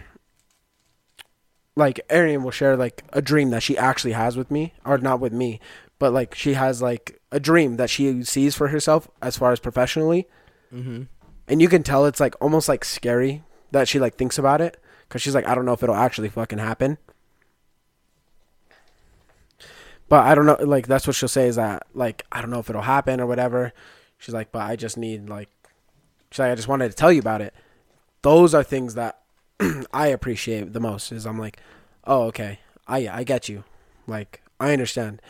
[1.76, 5.20] like Arian will share like a dream that she actually has with me, or not
[5.20, 5.60] with me,
[6.00, 9.60] but like she has like a dream that she sees for herself as far as
[9.60, 10.28] professionally,
[10.74, 11.04] mm-hmm.
[11.48, 14.78] and you can tell it's like almost like scary that she like thinks about it
[15.08, 16.98] because she's like, I don't know if it'll actually fucking happen.
[20.08, 22.60] But I don't know, like that's what she'll say is that like I don't know
[22.60, 23.74] if it'll happen or whatever.
[24.18, 25.50] She's like, but I just need like,
[26.32, 27.54] she's like, I just wanted to tell you about it.
[28.22, 29.22] Those are things that
[29.94, 31.12] I appreciate the most.
[31.12, 31.60] Is I'm like,
[32.06, 33.64] oh okay, I I get you,
[34.08, 35.22] like I understand.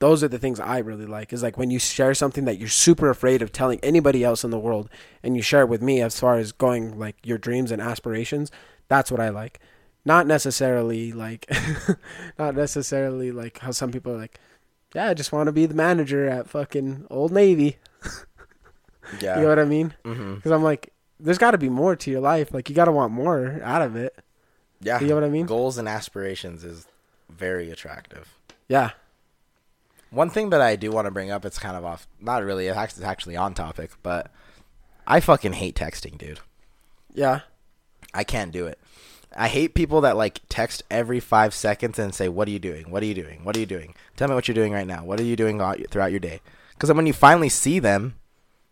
[0.00, 1.32] Those are the things I really like.
[1.32, 4.50] Is like when you share something that you're super afraid of telling anybody else in
[4.50, 4.88] the world,
[5.22, 8.50] and you share it with me as far as going like your dreams and aspirations.
[8.88, 9.60] That's what I like.
[10.04, 11.50] Not necessarily like,
[12.38, 14.38] not necessarily like how some people are like,
[14.94, 17.76] yeah, I just want to be the manager at fucking Old Navy.
[18.02, 18.16] Yeah.
[19.36, 19.94] You know what I mean?
[20.04, 20.34] mm-hmm.
[20.34, 22.52] Because I'm like, there's got to be more to your life.
[22.52, 24.14] Like you got to want more out of it.
[24.82, 25.00] Yeah.
[25.00, 25.46] You know what I mean?
[25.46, 26.86] Goals and aspirations is
[27.30, 28.36] very attractive.
[28.68, 28.90] Yeah.
[30.10, 32.66] One thing that I do want to bring up, it's kind of off, not really,
[32.66, 34.30] it's actually on topic, but
[35.06, 36.40] I fucking hate texting, dude.
[37.12, 37.40] Yeah.
[38.14, 38.78] I can't do it.
[39.36, 42.90] I hate people that like text every five seconds and say, "What are you doing?
[42.90, 43.44] What are you doing?
[43.44, 43.94] What are you doing?
[44.16, 45.04] Tell me what you're doing right now.
[45.04, 45.58] What are you doing
[45.90, 46.40] throughout your day?"
[46.70, 48.14] Because then when you finally see them,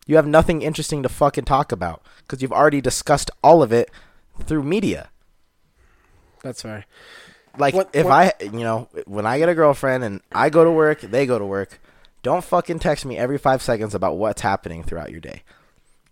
[0.06, 3.90] you have nothing interesting to fucking talk about because you've already discussed all of it
[4.44, 5.10] through media.
[6.42, 6.86] That's fair.
[7.58, 10.64] Like What- if what- I, you know, when I get a girlfriend and I go
[10.64, 11.80] to work, they go to work.
[12.22, 15.42] Don't fucking text me every five seconds about what's happening throughout your day.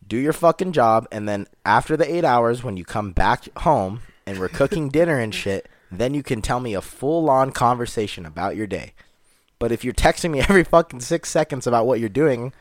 [0.07, 4.03] Do your fucking job, and then after the eight hours, when you come back home
[4.27, 8.27] and we're cooking dinner and shit, then you can tell me a full on conversation
[8.27, 8.93] about your day.
[9.59, 12.53] But if you're texting me every fucking six seconds about what you're doing,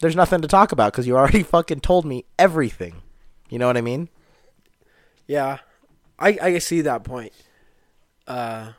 [0.00, 3.02] there's nothing to talk about because you already fucking told me everything.
[3.48, 4.08] You know what I mean?
[5.26, 5.58] Yeah,
[6.18, 7.32] I I see that point.
[8.30, 8.72] Uh,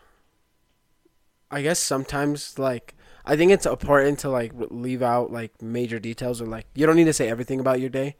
[1.49, 2.95] I guess sometimes like
[3.25, 6.95] I think it's important to like leave out like major details or like you don't
[6.95, 8.15] need to say everything about your day,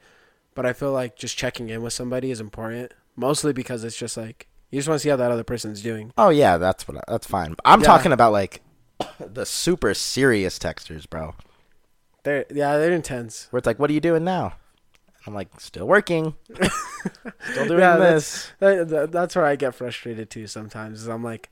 [0.53, 2.93] but I feel like just checking in with somebody is important.
[3.15, 6.11] Mostly because it's just like you just want to see how that other person's doing.
[6.17, 6.97] Oh yeah, that's what.
[6.97, 7.55] I, that's fine.
[7.65, 7.87] I'm Yeah.
[7.87, 8.61] talking about like
[9.19, 11.35] the super serious texters, bro.
[12.23, 13.47] They're yeah, they're intense.
[13.51, 14.53] Where it's like, "What are you doing now?"
[15.27, 16.35] I'm like, "Still working,
[17.51, 21.01] still doing Yeah, this." That, that, that's where I get frustrated too sometimes.
[21.01, 21.49] Is I'm like,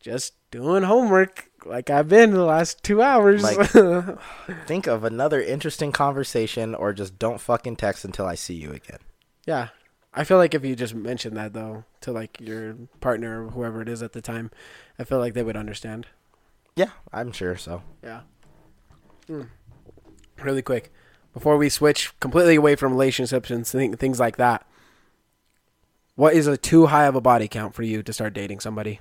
[0.00, 3.42] just doing homework like I've been the last two hours.
[3.42, 3.70] Like-
[4.66, 8.98] Think of another interesting conversation, or just don't fucking text until I see you again.
[9.46, 9.68] yeah,
[10.14, 13.80] I feel like if you just mention that though to like your partner or whoever
[13.82, 14.50] it is at the time,
[14.98, 16.06] I feel like they would understand.
[16.76, 17.82] Yeah, I'm sure so.
[18.02, 18.20] Yeah.
[19.26, 19.42] Hmm.
[20.42, 20.90] Really quick,
[21.32, 24.66] before we switch completely away from relationships and thi- things like that,
[26.16, 29.00] what is a too high of a body count for you to start dating somebody?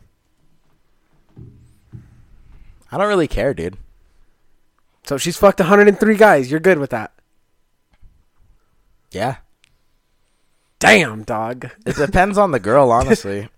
[2.92, 3.78] I don't really care, dude.
[5.04, 6.50] So she's fucked 103 guys.
[6.52, 7.12] You're good with that.
[9.12, 9.38] Yeah,
[10.78, 11.72] Damn, dog.
[11.86, 13.50] it depends on the girl, honestly.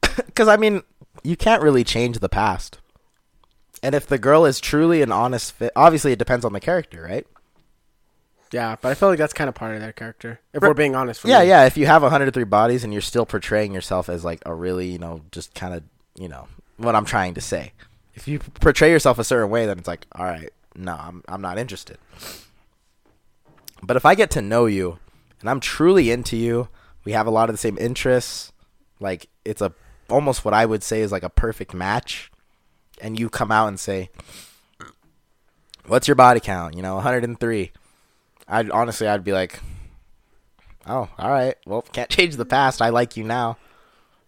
[0.00, 0.82] Because I mean,
[1.24, 2.78] you can't really change the past.
[3.82, 7.02] And if the girl is truly an honest fit, obviously it depends on the character,
[7.02, 7.26] right?
[8.52, 10.40] Yeah, but I feel like that's kind of part of their character.
[10.52, 11.24] If we're being honest.
[11.24, 11.48] Yeah, me.
[11.48, 11.66] yeah.
[11.66, 14.98] If you have 103 bodies and you're still portraying yourself as like a really, you
[14.98, 15.84] know, just kind of,
[16.16, 17.72] you know, what I'm trying to say.
[18.14, 21.40] If you portray yourself a certain way, then it's like, all right, no, I'm I'm
[21.40, 21.98] not interested.
[23.82, 24.98] But if I get to know you
[25.40, 26.68] and I'm truly into you,
[27.04, 28.52] we have a lot of the same interests.
[28.98, 29.72] Like it's a
[30.08, 32.30] almost what I would say is like a perfect match.
[33.00, 34.10] And you come out and say,
[35.86, 37.72] "What's your body count?" You know, 103.
[38.50, 39.60] I'd honestly, I'd be like,
[40.86, 41.54] oh, all right.
[41.66, 42.82] Well, can't change the past.
[42.82, 43.56] I like you now.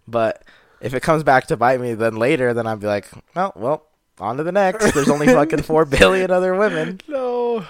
[0.06, 0.44] But
[0.80, 3.86] if it comes back to bite me then later, then I'd be like, oh, well,
[4.18, 4.92] on to the next.
[4.92, 7.00] There's only fucking 4 billion other women.
[7.08, 7.66] No.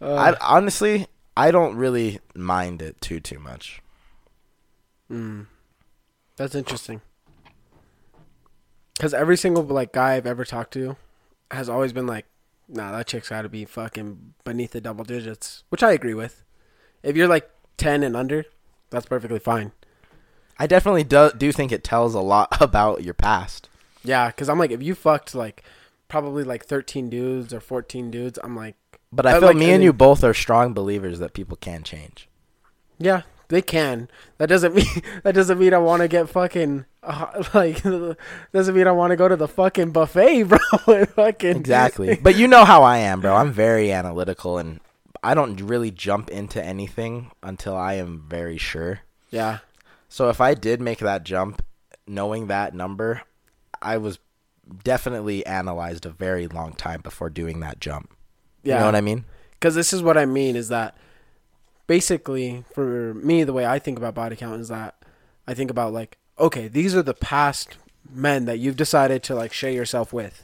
[0.00, 1.06] Uh, I honestly,
[1.36, 3.80] I don't really mind it too too much.
[5.10, 5.46] mm,
[6.36, 7.00] that's interesting.
[8.94, 10.96] Because every single like guy I've ever talked to
[11.50, 12.26] has always been like,
[12.74, 16.42] "Nah, that chick's got to be fucking beneath the double digits," which I agree with.
[17.02, 18.44] If you're like ten and under,
[18.90, 19.72] that's perfectly fine.
[20.58, 23.68] I definitely do, do think it tells a lot about your past.
[24.04, 25.62] Yeah, because I'm like, if you fucked like
[26.08, 28.76] probably like thirteen dudes or fourteen dudes, I'm like,
[29.12, 31.56] But I I feel like- me I and you both are strong believers that people
[31.56, 32.28] can change.
[32.98, 34.08] Yeah, they can.
[34.38, 34.86] That doesn't mean
[35.22, 37.82] that doesn't mean I want to get fucking uh, like
[38.52, 40.58] doesn't mean I want to go to the fucking buffet, bro.
[41.06, 42.18] fucking Exactly.
[42.22, 43.34] but you know how I am, bro.
[43.34, 44.80] I'm very analytical and
[45.22, 49.00] I don't really jump into anything until I am very sure.
[49.30, 49.58] Yeah,
[50.08, 51.64] So if I did make that jump
[52.06, 53.22] knowing that number,
[53.82, 54.18] I was
[54.82, 58.12] definitely analyzed a very long time before doing that jump.
[58.62, 58.74] yeah.
[58.74, 59.24] You know what I mean?
[59.52, 60.96] Because this is what I mean is that
[61.86, 64.96] basically for me, the way I think about body count is that
[65.46, 67.76] I think about like, okay, these are the past
[68.10, 70.42] men that you've decided to like share yourself with.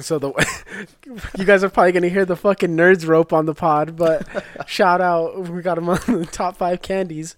[0.00, 0.86] So the
[1.38, 4.26] you guys are probably gonna hear the fucking nerds rope on the pod, but
[4.66, 7.36] shout out, we got them on the top five candies.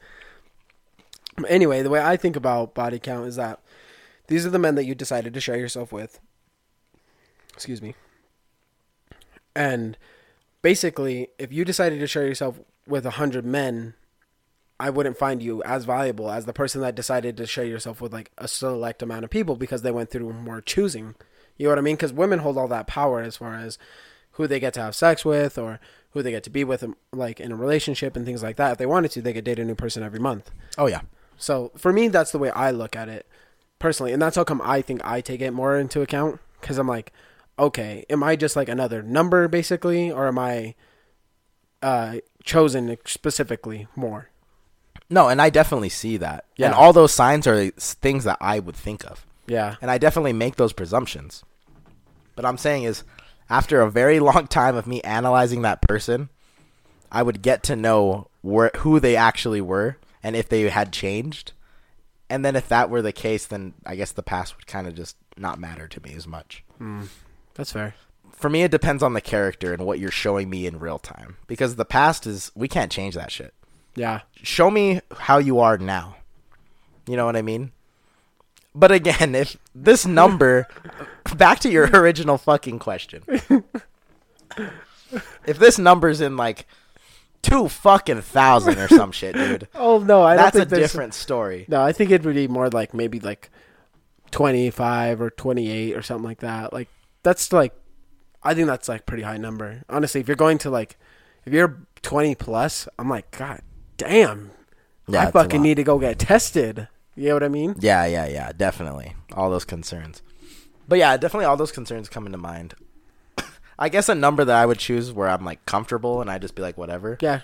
[1.47, 3.61] Anyway, the way I think about body count is that
[4.27, 6.19] these are the men that you decided to share yourself with.
[7.55, 7.95] excuse me.
[9.55, 9.97] And
[10.63, 13.95] basically, if you decided to share yourself with a hundred men,
[14.81, 18.13] I wouldn't find you as valuable as the person that decided to share yourself with
[18.13, 21.15] like a select amount of people because they went through more choosing.
[21.57, 21.97] You know what I mean?
[21.97, 23.79] Because women hold all that power as far as
[24.33, 25.81] who they get to have sex with or
[26.11, 28.73] who they get to be with, um, like in a relationship and things like that.
[28.73, 30.51] If they wanted to, they could date a new person every month.
[30.79, 31.03] Oh yeah.
[31.37, 33.27] So for me, that's the way I look at it
[33.79, 36.89] personally, and that's how come I think I take it more into account because I'm
[36.89, 37.13] like,
[37.59, 40.75] okay, am I just like another number basically, or am I
[41.83, 44.31] uh, chosen specifically more?
[45.11, 46.45] No, and I definitely see that.
[46.57, 46.67] Yeah.
[46.67, 49.27] And all those signs are things that I would think of.
[49.47, 51.43] Yeah, And I definitely make those presumptions.
[52.37, 53.03] But I'm saying is
[53.49, 56.29] after a very long time of me analyzing that person,
[57.11, 61.53] I would get to know where who they actually were and if they had changed.
[62.29, 64.95] And then if that were the case, then I guess the past would kind of
[64.95, 66.63] just not matter to me as much.
[67.59, 67.95] That's fair.
[68.31, 71.37] For me, it depends on the character and what you're showing me in real time.
[71.49, 73.53] Because the past is, we can't change that shit.
[73.97, 76.17] Yeah, show me how you are now.
[77.07, 77.73] You know what I mean?
[78.75, 80.69] But again, if this number,
[81.37, 83.25] back to your original fucking question,
[85.45, 86.67] if this number's in like
[87.43, 91.65] two fucking thousand or some shit, dude, Oh no, I that's a different story.
[91.67, 93.51] No, I think it would be more like maybe like
[94.31, 96.73] twenty five or twenty eight or something like that.
[96.73, 96.89] Like
[97.29, 97.75] that's like,
[98.43, 99.83] I think that's like pretty high number.
[99.89, 100.97] Honestly, if you're going to like,
[101.45, 103.61] if you're twenty plus, I'm like, god
[103.99, 104.51] damn,
[105.09, 106.89] Yeah, I fucking need to go get tested.
[107.17, 107.75] You know what I mean?
[107.81, 109.15] Yeah, yeah, yeah, definitely.
[109.33, 110.23] All those concerns.
[110.87, 112.75] But yeah, definitely all those concerns come into mind.
[113.79, 116.55] I guess a number that I would choose where I'm like comfortable and I just
[116.55, 117.19] be like whatever.
[117.21, 117.41] Yeah,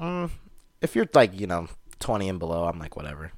[0.00, 0.30] Mm,
[0.80, 1.68] if you're like, you know,
[2.00, 3.32] 20 and below, I'm like whatever.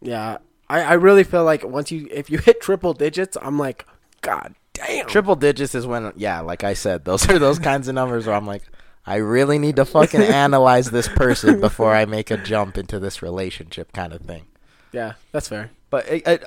[0.00, 0.38] yeah.
[0.70, 3.86] I, I really feel like once you if you hit triple digits, I'm like,
[4.20, 5.06] god damn.
[5.06, 8.36] Triple digits is when, yeah, like I said, those are those kinds of numbers where
[8.36, 8.62] I'm like,
[9.06, 13.22] I really need to fucking analyze this person before I make a jump into this
[13.22, 14.46] relationship kind of thing.
[14.92, 15.70] yeah, that's fair.
[15.90, 16.44] But it, it,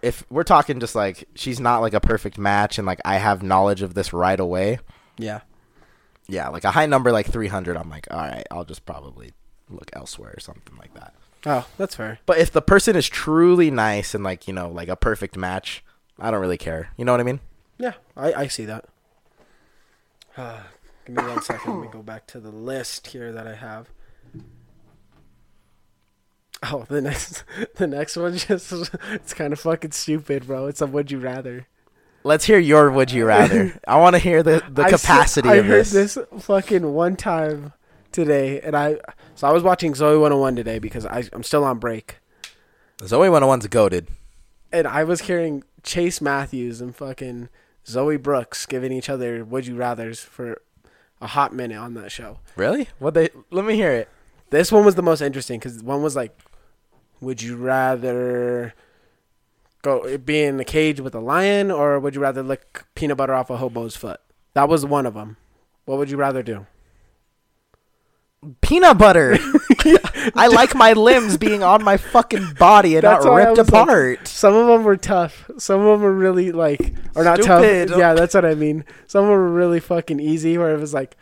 [0.00, 3.42] if we're talking just like she's not like a perfect match and like I have
[3.42, 4.78] knowledge of this right away,
[5.18, 5.40] Yeah,
[6.28, 9.32] yeah, like a high number like 300, I'm like, all right, I'll just probably
[9.68, 11.14] look elsewhere or something like that.
[11.46, 12.18] Oh, that's fair.
[12.26, 15.84] But if the person is truly nice and like, you know, like a perfect match,
[16.18, 16.90] I don't really care.
[16.96, 17.40] You know what I mean?
[17.78, 18.84] Yeah, I, I see that.
[20.36, 20.60] Uh,
[21.06, 21.74] give me one second.
[21.80, 23.88] Let me go back to the list here that I have.
[26.62, 27.44] Oh, the next,
[27.76, 28.72] the next one just
[29.12, 30.66] it's kind of fucking stupid, bro.
[30.66, 31.66] It's a would you rather.
[32.22, 33.80] Let's hear your would you rather.
[33.88, 36.14] I want to hear the the I s- capacity I of heard this.
[36.14, 37.72] this fucking one time
[38.12, 38.98] today, and I
[39.34, 42.18] so I was watching Zoey 101 today because I I'm still on break,
[42.98, 44.08] Zoey 101's goaded.
[44.72, 47.48] and I was hearing Chase Matthews and fucking
[47.86, 50.60] Zoey Brooks giving each other would you rather's for
[51.20, 52.38] a hot minute on that show.
[52.56, 52.88] Really?
[52.98, 53.28] What they?
[53.50, 54.08] Let me hear it.
[54.50, 56.36] This one was the most interesting because one was like,
[57.20, 58.74] would you rather
[59.82, 63.34] go be in a cage with a lion or would you rather lick peanut butter
[63.34, 64.20] off a hobo's foot?
[64.54, 65.36] That was one of them.
[65.84, 66.66] What would you rather do?
[68.62, 69.36] Peanut butter.
[70.34, 73.82] I like my limbs being on my fucking body and That's not ripped was like-
[73.82, 74.28] apart.
[74.28, 75.50] Some of them were tough.
[75.58, 77.88] Some of them were really like, or not Stupid.
[77.88, 77.98] tough.
[77.98, 78.84] Yeah, that's what I mean.
[79.06, 81.16] Some of them were really fucking easy, where it was like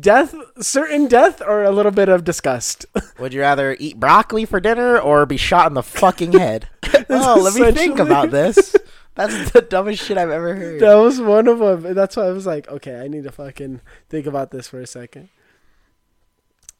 [0.00, 2.86] death, certain death, or a little bit of disgust.
[3.18, 6.68] Would you rather eat broccoli for dinner or be shot in the fucking head?
[7.10, 8.74] oh, let me think about this.
[9.16, 10.80] That's the dumbest shit I've ever heard.
[10.80, 11.94] that was one of them.
[11.94, 14.86] That's why I was like, okay, I need to fucking think about this for a
[14.86, 15.28] second.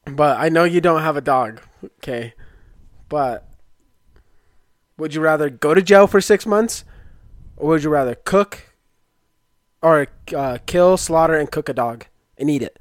[0.05, 1.61] But I know you don't have a dog,
[1.97, 2.33] okay?
[3.09, 3.47] But
[4.97, 6.83] would you rather go to jail for six months,
[7.57, 8.73] or would you rather cook,
[9.81, 12.05] or uh, kill, slaughter, and cook a dog
[12.37, 12.79] and eat it?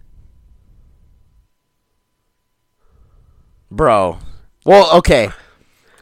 [3.71, 4.19] Bro.
[4.65, 5.31] Well, okay.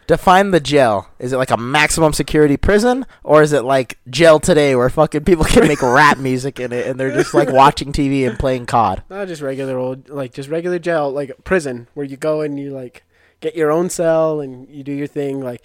[0.06, 1.08] Define the jail.
[1.18, 5.24] Is it like a maximum security prison or is it like jail today where fucking
[5.24, 8.66] people can make rap music in it and they're just like watching TV and playing
[8.66, 9.02] COD?
[9.08, 12.70] Not just regular old, like just regular jail, like prison, where you go and you
[12.70, 13.04] like
[13.40, 15.40] get your own cell and you do your thing.
[15.40, 15.64] Like,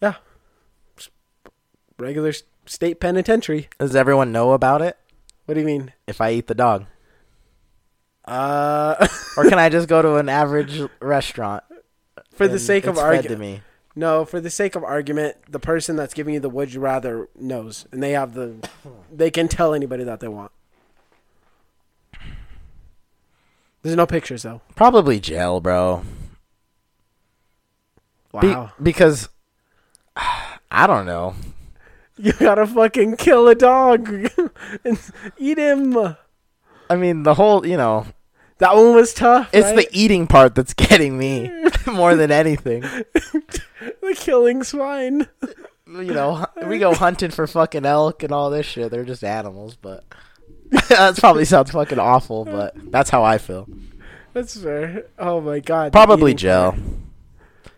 [0.00, 0.14] yeah,
[0.96, 1.10] Just
[1.98, 2.32] regular
[2.66, 3.68] state penitentiary.
[3.78, 4.96] Does everyone know about it
[5.46, 5.92] What do you mean?
[6.06, 6.86] if I eat the dog?
[8.24, 9.06] Uh,
[9.36, 11.64] Or can I just go to an average restaurant?
[12.32, 13.62] For the sake of it's fed to argument,
[13.94, 17.28] no, for the sake of argument, the person that's giving you the would you rather
[17.38, 18.54] knows, and they have the,
[19.12, 20.50] they can tell anybody that they want.
[23.82, 24.60] There's no pictures though.
[24.76, 26.04] Probably jail, bro.
[28.40, 28.72] Be- Wow.
[28.82, 29.28] because
[30.70, 31.34] I don't know.
[32.18, 34.06] You gotta fucking kill a dog
[34.84, 35.00] and
[35.38, 35.96] eat him.
[36.88, 38.06] I mean, the whole, you know,
[38.62, 39.50] That one was tough.
[39.52, 39.74] it's right?
[39.74, 41.50] the eating part that's getting me
[41.92, 42.82] more than anything.
[42.82, 45.26] the killing swine.
[45.88, 48.92] You know, we go hunting for fucking elk and all this shit.
[48.92, 50.04] They're just animals, but
[50.70, 53.68] that probably sounds fucking awful, but that's how I feel.
[54.32, 55.06] That's fair.
[55.18, 55.92] Oh my god.
[55.92, 56.76] Probably part.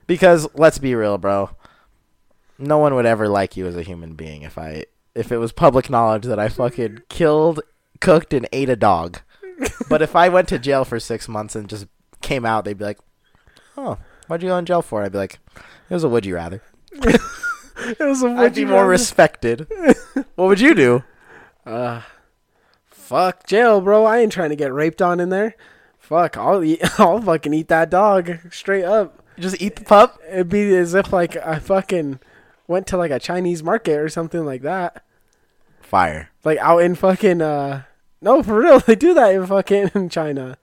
[0.07, 1.49] Because let's be real, bro.
[2.59, 5.51] No one would ever like you as a human being if I if it was
[5.51, 7.62] public knowledge that I fucking killed,
[8.03, 9.20] cooked, and ate a dog.
[9.88, 11.86] But if I went to jail for six months and just
[12.22, 12.98] came out, they'd be like,
[13.76, 15.38] "Oh, why'd you go in jail for?" I'd be like,
[15.90, 16.62] "It was a would you rather."
[17.76, 18.88] It was a I'd would be more rather.
[18.88, 19.66] respected.
[20.36, 21.02] what would you do?
[21.66, 22.02] Uh,
[22.86, 24.05] fuck jail, bro.
[24.05, 25.57] I ain't trying to get raped on in there.
[25.98, 26.80] Fuck, I'll eat.
[27.00, 29.22] I'll fucking eat that dog straight up.
[29.38, 30.20] Just eat the pup?
[30.30, 32.20] It'd be as if like I fucking
[32.68, 35.05] went to like a Chinese market or something like that.
[35.80, 36.30] Fire.
[36.44, 37.82] Like out in fucking uh
[38.24, 40.58] no for real they do that in fucking in China.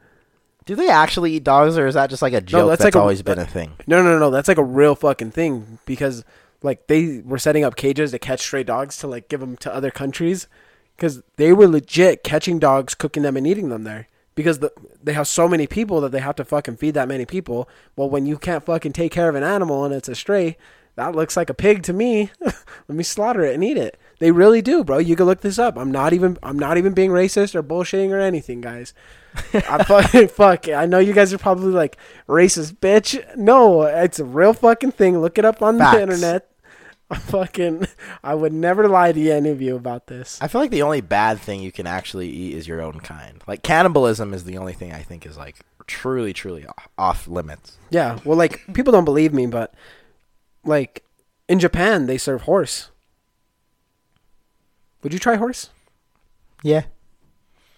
[0.66, 2.96] Do they actually eat dogs, or is that just like a joke that's that's, like
[2.96, 3.74] a- always been a thing?
[3.88, 6.26] No no no that's like a real fucking thing because
[6.62, 9.74] like they were setting up cages to catch stray dogs to like give them to
[9.74, 10.48] other countries
[10.96, 15.14] because they were legit catching dogs, cooking them and eating them there because the, they
[15.14, 17.68] have so many people that they have to fucking feed that many people.
[17.96, 20.58] Well, when you can't fucking take care of an animal and it's a stray,
[20.96, 22.32] that looks like a pig to me.
[22.40, 22.56] Let
[22.90, 23.98] me slaughter it and eat it.
[24.22, 25.00] They really do, bro.
[25.00, 25.76] You can look this up.
[25.80, 28.94] I'm not even I'm not even being racist or bullshitting or anything, guys.
[29.52, 30.70] I fucking fuck.
[30.70, 31.98] I know you guys are probably like
[32.28, 33.20] racist, bitch.
[33.36, 35.18] No, it's a real fucking thing.
[35.18, 35.96] Look it up on Facts.
[35.96, 36.52] the internet.
[37.10, 37.88] I fucking
[38.24, 40.38] I would never lie to any of you about this.
[40.40, 43.42] I feel like the only bad thing you can actually eat is your own kind.
[43.48, 45.56] Like cannibalism is the only thing I think is like
[45.88, 47.80] truly, truly off limits.
[47.90, 49.74] Yeah, well, like people don't believe me, but
[50.64, 51.04] like
[51.50, 52.92] in Japan they serve horse.
[55.04, 55.70] Would you try horse?
[56.64, 56.84] Yeah.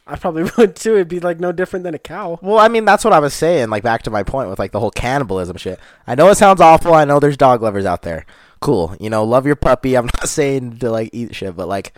[0.06, 0.96] I probably would too.
[0.96, 2.40] It'd be like no different than a cow.
[2.42, 3.70] Well, I mean, that's what I was saying.
[3.70, 5.80] Like back to my point with like the whole cannibalism shit.
[6.06, 6.94] I know it sounds awful.
[6.94, 8.26] I know there's dog lovers out there.
[8.60, 8.96] Cool.
[9.00, 9.96] You know, love your puppy.
[9.96, 11.94] I'm not saying to like eat shit, but like,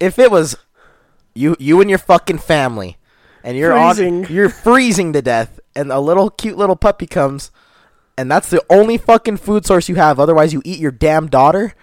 [0.00, 0.56] if it was
[1.34, 2.98] you, you and your fucking family,
[3.42, 4.26] and you're Freezing.
[4.26, 7.50] on, you're freezing to death, and a little cute little puppy comes,
[8.18, 10.20] and that's the only fucking food source you have.
[10.20, 11.74] Otherwise, you eat your damn daughter.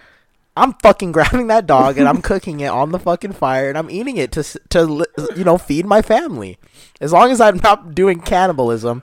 [0.56, 3.90] I'm fucking grabbing that dog and I'm cooking it on the fucking fire and I'm
[3.90, 6.58] eating it to to you know feed my family.
[7.00, 9.02] As long as I'm not doing cannibalism,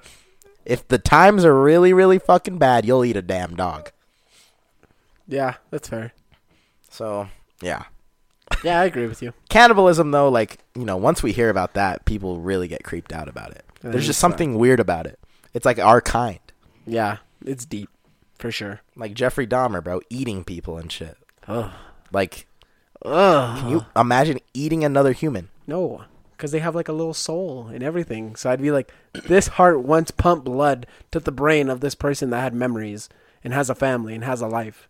[0.65, 3.91] if the times are really really fucking bad, you'll eat a damn dog.
[5.27, 6.13] Yeah, that's fair.
[6.89, 7.27] So
[7.61, 7.83] yeah,
[8.63, 9.33] Yeah, I agree with you.
[9.49, 13.27] cannibalism though, like you know, once we hear about that, people really get creeped out
[13.27, 13.63] about it.
[13.81, 15.19] That There's just something weird about it.
[15.53, 16.39] It's like our kind,
[16.85, 17.89] Yeah, it's deep
[18.37, 18.81] for sure.
[18.95, 21.17] like Jeffrey Dahmer, bro, eating people and shit.
[21.47, 21.71] Ugh.
[22.11, 22.47] Like,
[23.05, 23.59] Ugh.
[23.59, 25.49] can you imagine eating another human?
[25.65, 28.35] No, because they have like a little soul and everything.
[28.35, 28.91] So I'd be like,
[29.25, 33.09] this heart once pumped blood to the brain of this person that had memories
[33.43, 34.89] and has a family and has a life.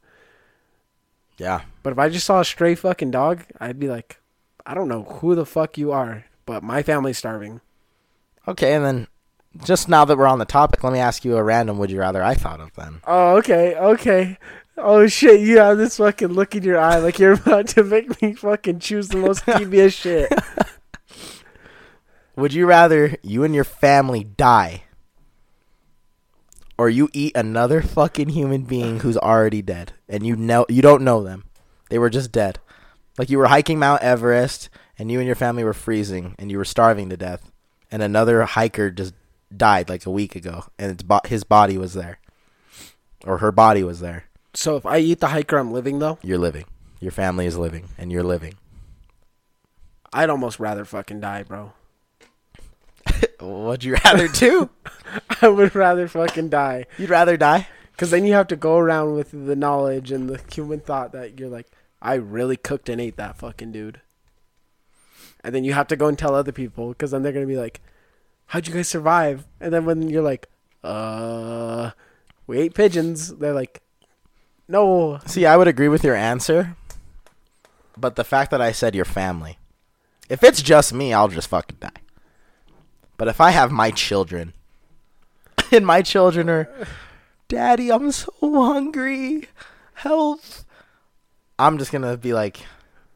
[1.38, 4.20] Yeah, But if I just saw a stray fucking dog, I'd be like,
[4.66, 7.62] I don't know who the fuck you are, but my family's starving.
[8.48, 9.08] Okay, and then
[9.64, 12.00] just now that we're on the topic, let me ask you a random would you
[12.00, 13.02] rather I thought of then.
[13.06, 14.40] Oh, okay, okay.
[14.78, 18.22] Oh shit, you have this fucking look in your eye like you're about to make
[18.22, 20.32] me fucking choose the most devious shit.
[22.36, 24.84] Would you rather you and your family die
[26.78, 31.04] or you eat another fucking human being who's already dead and you know you don't
[31.04, 31.46] know them.
[31.90, 32.60] They were just dead.
[33.18, 34.70] Like you were hiking Mount Everest
[35.00, 37.52] and you and your family were freezing and you were starving to death
[37.90, 39.16] and another hiker just
[39.56, 42.20] died like a week ago and bo- his body was there.
[43.26, 44.26] Or her body was there.
[44.58, 46.18] So if I eat the hiker, I'm living though.
[46.24, 46.66] You're living.
[47.00, 48.56] Your family is living and you're living.
[50.12, 51.74] I'd almost rather fucking die, bro.
[53.40, 54.72] What'd you rather do?
[55.44, 56.88] I would rather fucking die.
[56.98, 57.68] You'd rather die?
[57.92, 61.40] Because then you have to go around with the knowledge and the human thought that
[61.40, 61.68] you're like,
[62.02, 64.02] I really cooked and ate that fucking dude.
[65.44, 67.54] And then you have to go and tell other people because then they're going to
[67.54, 67.80] be like,
[68.48, 69.46] How'd you guys survive?
[69.62, 70.50] And then when you're like,
[70.84, 71.92] Uh,
[72.48, 73.84] we ate pigeons, they're like,
[74.68, 75.20] No.
[75.26, 76.76] See, I would agree with your answer,
[77.96, 79.58] but the fact that I said your family,
[80.30, 81.90] if it's just me, I'll just fucking die.
[83.18, 84.54] But if I have my children,
[85.72, 86.70] and my children are,
[87.48, 89.48] Daddy, I'm so hungry,
[89.94, 90.42] help,
[91.58, 92.60] I'm just gonna be like,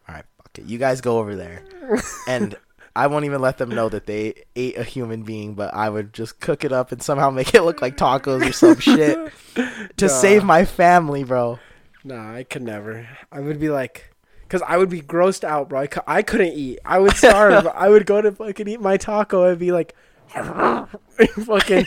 [0.07, 1.63] all right, fuck it, you guys go over there,
[2.27, 2.55] and
[2.95, 6.13] I won't even let them know that they ate a human being, but I would
[6.13, 9.31] just cook it up and somehow make it look like tacos or some shit
[9.97, 10.11] to Nah.
[10.11, 11.59] save my family, bro.
[12.03, 13.07] Nah, I could never.
[13.31, 15.79] I would be like, Because I would be grossed out, bro.
[15.81, 16.79] I, cou- I couldn't eat.
[16.83, 17.65] I would starve.
[17.75, 19.95] I would go to fucking eat my taco and be like,
[20.29, 21.85] fucking,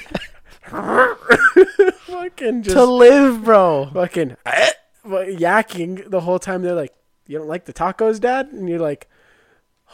[2.07, 3.91] fucking just to live, bro.
[3.93, 6.63] fucking fuck- yakking the whole time.
[6.63, 6.93] They're like,
[7.27, 9.09] "You don't like the tacos, Dad?" And you're like,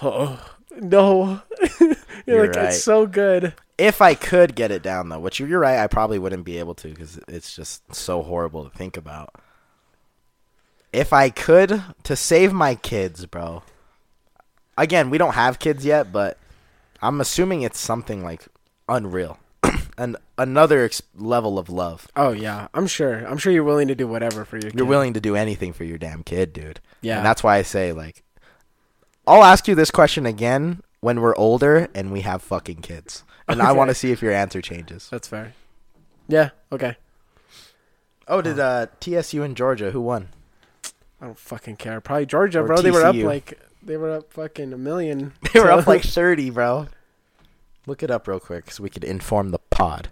[0.02, 1.42] "Oh no."
[1.80, 1.96] you're,
[2.26, 2.64] You're like, right.
[2.66, 6.18] "It's so good." If I could get it down, though, which you're right, I probably
[6.18, 9.34] wouldn't be able to because it's just so horrible to think about.
[10.92, 13.62] If I could, to save my kids, bro.
[14.76, 16.36] Again, we don't have kids yet, but
[17.00, 18.46] I'm assuming it's something like
[18.88, 19.38] unreal,
[19.98, 22.08] and another ex- level of love.
[22.16, 23.26] Oh yeah, I'm sure.
[23.26, 24.70] I'm sure you're willing to do whatever for your.
[24.72, 24.88] You're kid.
[24.88, 26.80] willing to do anything for your damn kid, dude.
[27.00, 27.18] Yeah.
[27.18, 28.22] And that's why I say like
[29.30, 33.22] I'll ask you this question again when we're older and we have fucking kids.
[33.48, 35.08] And I want to see if your answer changes.
[35.08, 35.54] That's fair.
[36.26, 36.50] Yeah.
[36.72, 36.96] Okay.
[38.26, 40.30] Oh, did uh TCU and Georgia who won?
[41.20, 42.00] I don't fucking care.
[42.00, 42.82] Probably Georgia, Or bro.
[42.82, 45.32] They were up like they were up fucking a million.
[45.52, 46.88] They were up like 30, bro.
[47.86, 50.08] Look it up real quick so we could inform the pod.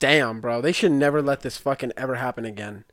[0.00, 0.60] damn, bro.
[0.60, 2.84] They should never let this fucking ever happen again.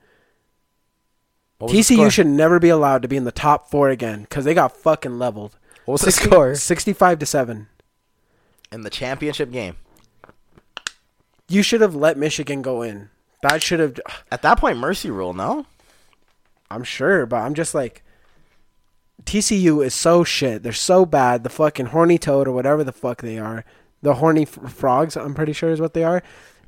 [1.62, 2.12] What was the TCU score?
[2.12, 5.18] should never be allowed to be in the top four again because they got fucking
[5.20, 5.58] leveled.
[5.86, 7.68] What was the score Sixty-five to seven.
[8.72, 9.76] in the championship game?
[11.48, 13.10] You should have let Michigan go in.
[13.42, 14.00] That should have.
[14.32, 15.66] At that point, mercy rule, no?
[16.70, 18.04] I'm sure, but I'm just like.
[19.24, 20.64] TCU is so shit.
[20.64, 21.44] They're so bad.
[21.44, 23.64] The fucking horny toad or whatever the fuck they are.
[24.02, 26.24] The horny f- frogs, I'm pretty sure is what they are.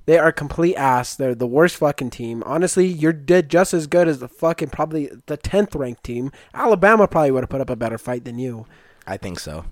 [0.06, 1.16] They are complete ass.
[1.16, 2.43] They're the worst fucking team.
[2.45, 6.32] Honestly, you're dead just as good as the fucking probably the 10th ranked team.
[6.54, 8.66] Alabama probably would have put up a better fight than you.
[9.08, 9.66] I think so.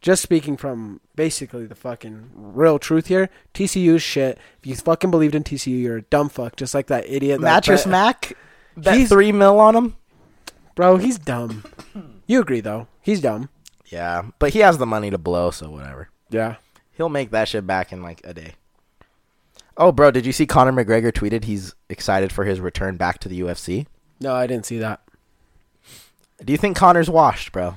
[0.00, 4.38] Just speaking from basically the fucking real truth here, TCU is shit.
[4.60, 7.40] If you fucking believed in TCU, you're a dumb fuck, just like that idiot.
[7.40, 8.36] that Mattress bet- Mack?
[8.76, 9.96] Bet He's- 3 mil on him?
[10.74, 11.64] Bro, he's dumb.
[12.26, 12.88] You agree though?
[13.00, 13.48] He's dumb.
[13.86, 16.08] Yeah, but he has the money to blow, so whatever.
[16.28, 16.56] Yeah.
[16.92, 18.54] He'll make that shit back in like a day.
[19.76, 23.28] Oh, bro, did you see Conor McGregor tweeted he's excited for his return back to
[23.28, 23.86] the UFC?
[24.20, 25.00] No, I didn't see that.
[26.44, 27.74] Do you think Conor's washed, bro?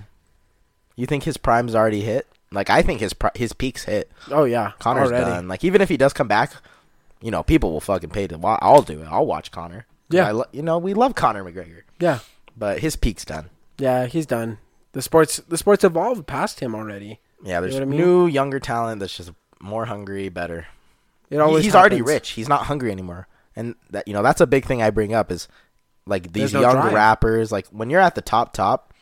[0.95, 2.27] You think his prime's already hit?
[2.51, 4.09] Like I think his pri- his peak's hit.
[4.31, 5.25] Oh yeah, Conor's already.
[5.25, 5.47] done.
[5.47, 6.53] Like even if he does come back,
[7.21, 8.37] you know, people will fucking pay to.
[8.37, 9.07] Wa- I'll do it.
[9.09, 9.85] I'll watch Conor.
[10.09, 10.27] 'Cause Yeah.
[10.27, 12.19] I lo- you know, we love Conor McGregor, Yeah,
[12.55, 13.49] but his peak's done.
[13.77, 14.59] yeah, he's done.
[14.93, 17.19] The sports, the sports evolved past him already.
[17.43, 17.99] Yeah, there's what I mean?
[17.99, 20.67] new younger talent that's just more hungry, better.
[21.29, 22.31] It always he's already rich.
[22.31, 25.31] He's not hungry anymore, and that you know that's a big thing I bring up
[25.31, 25.47] is
[26.05, 26.93] like these no young drive.
[26.93, 27.51] rappers.
[27.51, 28.93] Like when you're at the top, top,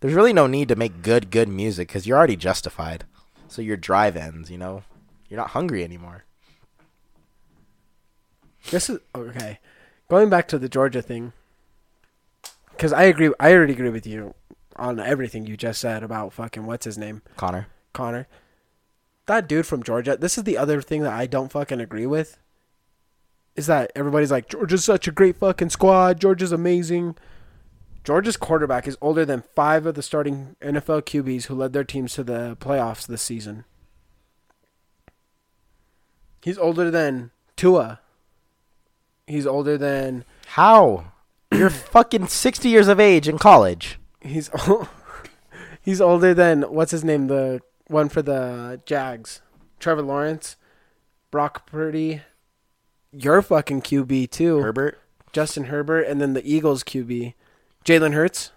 [0.00, 3.04] there's really no need to make good, good music because you're already justified.
[3.48, 4.50] So your drive ends.
[4.50, 4.82] You know,
[5.28, 6.24] you're not hungry anymore.
[8.70, 9.58] This is okay.
[10.08, 11.32] Going back to the Georgia thing,
[12.70, 13.32] because I agree.
[13.38, 14.34] I already agree with you
[14.76, 18.26] on everything you just said about fucking what's his name, Conor, Conor.
[19.28, 20.16] That dude from Georgia.
[20.16, 22.38] This is the other thing that I don't fucking agree with.
[23.56, 26.18] Is that everybody's like Georgia's such a great fucking squad.
[26.18, 27.14] Georgia's amazing.
[28.04, 32.14] Georgia's quarterback is older than five of the starting NFL QBs who led their teams
[32.14, 33.66] to the playoffs this season.
[36.40, 38.00] He's older than Tua.
[39.26, 41.12] He's older than how?
[41.52, 43.98] You're fucking sixty years of age in college.
[44.22, 44.48] he's
[45.82, 49.40] he's older than what's his name the one for the Jags,
[49.80, 50.56] Trevor Lawrence,
[51.30, 52.22] Brock Purdy,
[53.12, 54.98] your fucking QB too, Herbert.
[55.32, 57.34] Justin Herbert, and then the Eagles QB,
[57.84, 58.52] Jalen Hurts.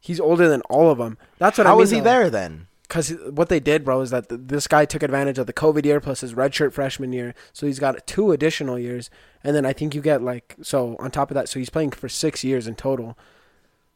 [0.00, 1.18] He's older than all of them.
[1.38, 1.80] That's what I How mean.
[1.80, 2.66] was he there then?
[2.82, 5.84] Because what they did, bro, is that th- this guy took advantage of the COVID
[5.84, 9.10] year plus his redshirt freshman year, so he's got two additional years,
[9.44, 11.90] and then I think you get like so on top of that, so he's playing
[11.90, 13.18] for six years in total.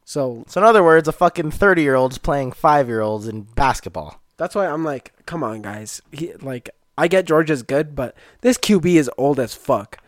[0.05, 3.43] So So in other words, a fucking thirty year old's playing five year olds in
[3.43, 4.21] basketball.
[4.37, 6.03] that's why I'm like, come on, guys.
[6.11, 9.99] He like I get Georgia's good, but this QB is old as fuck.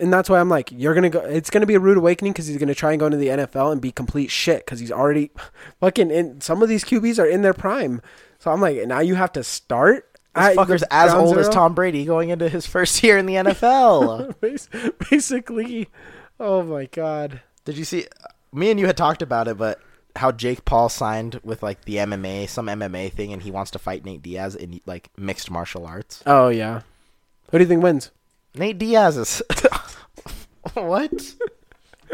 [0.00, 1.20] And that's why I'm like, you're gonna go.
[1.20, 3.72] It's gonna be a rude awakening because he's gonna try and go into the NFL
[3.72, 5.30] and be complete shit because he's already
[5.80, 6.40] fucking in.
[6.40, 8.00] Some of these QBs are in their prime,
[8.38, 10.04] so I'm like, now you have to start.
[10.36, 11.48] This fucker's as old as?
[11.48, 14.38] Tom Brady going into his first year in the NFL.
[15.10, 15.88] Basically,
[16.38, 17.40] oh my god.
[17.64, 18.06] Did you see?
[18.52, 19.80] Me and you had talked about it, but
[20.16, 23.78] how Jake Paul signed with like the MMA, some MMA thing, and he wants to
[23.78, 26.22] fight Nate Diaz in like mixed martial arts.
[26.26, 26.82] Oh yeah.
[27.50, 28.10] Who do you think wins?
[28.54, 29.42] Nate Diaz is
[30.74, 31.34] what?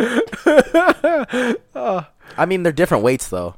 [2.37, 3.55] I mean, they're different weights though,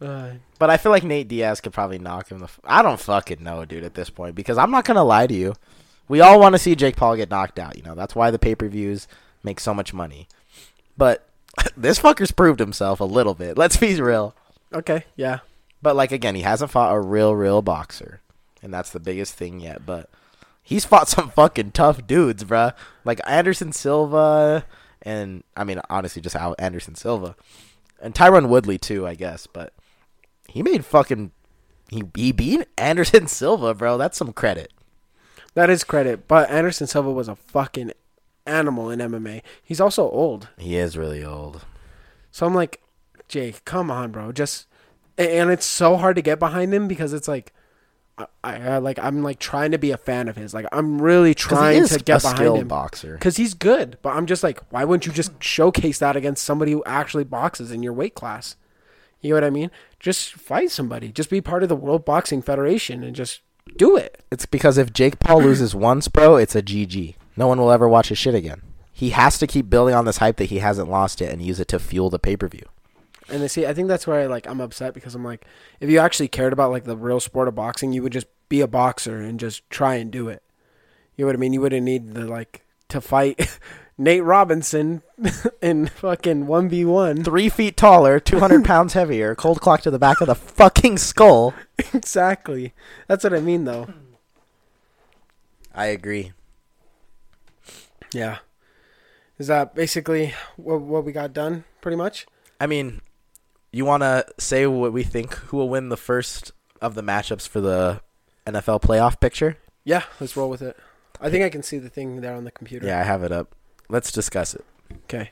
[0.00, 2.38] Uh, but I feel like Nate Diaz could probably knock him.
[2.38, 5.26] The f- I don't fucking know, dude, at this point because I'm not gonna lie
[5.26, 5.54] to you.
[6.08, 7.76] We all want to see Jake Paul get knocked out.
[7.76, 9.08] You know that's why the pay per views
[9.42, 10.28] make so much money.
[10.96, 11.26] But
[11.76, 13.56] this fucker's proved himself a little bit.
[13.58, 14.34] Let's be real.
[14.72, 15.40] Okay, yeah.
[15.82, 18.20] But like again, he hasn't fought a real, real boxer,
[18.62, 19.84] and that's the biggest thing yet.
[19.84, 20.08] But
[20.62, 22.74] he's fought some fucking tough dudes, bruh.
[23.04, 24.64] Like Anderson Silva,
[25.02, 27.36] and I mean honestly, just Al- Anderson Silva,
[28.00, 29.46] and Tyron Woodley too, I guess.
[29.46, 29.72] But
[30.48, 31.30] he made fucking
[31.90, 33.98] he he beat Anderson Silva, bro.
[33.98, 34.72] That's some credit.
[35.54, 37.92] That is credit, but Anderson Silva was a fucking
[38.46, 39.42] animal in MMA.
[39.62, 40.48] He's also old.
[40.58, 41.64] He is really old.
[42.30, 42.82] So I'm like,
[43.28, 44.32] Jake, come on, bro.
[44.32, 44.66] Just
[45.16, 47.52] and it's so hard to get behind him because it's like
[48.18, 50.54] I, I like I'm like trying to be a fan of his.
[50.54, 53.14] Like I'm really trying to get behind him boxer.
[53.14, 53.98] because he's good.
[54.02, 57.70] But I'm just like, why wouldn't you just showcase that against somebody who actually boxes
[57.72, 58.56] in your weight class?
[59.20, 59.70] You know what I mean?
[59.98, 61.10] Just fight somebody.
[61.10, 63.40] Just be part of the World Boxing Federation and just
[63.76, 64.22] do it.
[64.30, 67.14] It's because if Jake Paul loses once, bro, it's a GG.
[67.36, 68.62] No one will ever watch his shit again.
[68.92, 71.58] He has to keep building on this hype that he hasn't lost yet and use
[71.58, 72.66] it to fuel the pay per view.
[73.28, 75.44] And I see, I think that's where I like I'm upset because I'm like,
[75.80, 78.60] if you actually cared about like the real sport of boxing, you would just be
[78.60, 80.42] a boxer and just try and do it.
[81.16, 81.52] You know what I mean?
[81.52, 83.58] You wouldn't need the like to fight
[83.98, 85.02] Nate Robinson
[85.62, 87.24] in fucking one v one.
[87.24, 91.54] Three feet taller, 200 pounds heavier, cold clock to the back of the fucking skull.
[91.92, 92.74] Exactly.
[93.08, 93.88] That's what I mean, though.
[95.74, 96.32] I agree.
[98.14, 98.38] Yeah.
[99.38, 101.64] Is that basically what what we got done?
[101.80, 102.26] Pretty much.
[102.60, 103.00] I mean,
[103.72, 107.48] you want to say what we think who will win the first of the matchups
[107.48, 108.00] for the
[108.46, 109.58] NFL playoff picture?
[109.82, 110.04] Yeah.
[110.20, 110.76] Let's roll with it.
[111.20, 112.86] I think I can see the thing there on the computer.
[112.86, 113.54] Yeah, I have it up.
[113.88, 114.64] Let's discuss it.
[115.04, 115.30] Okay.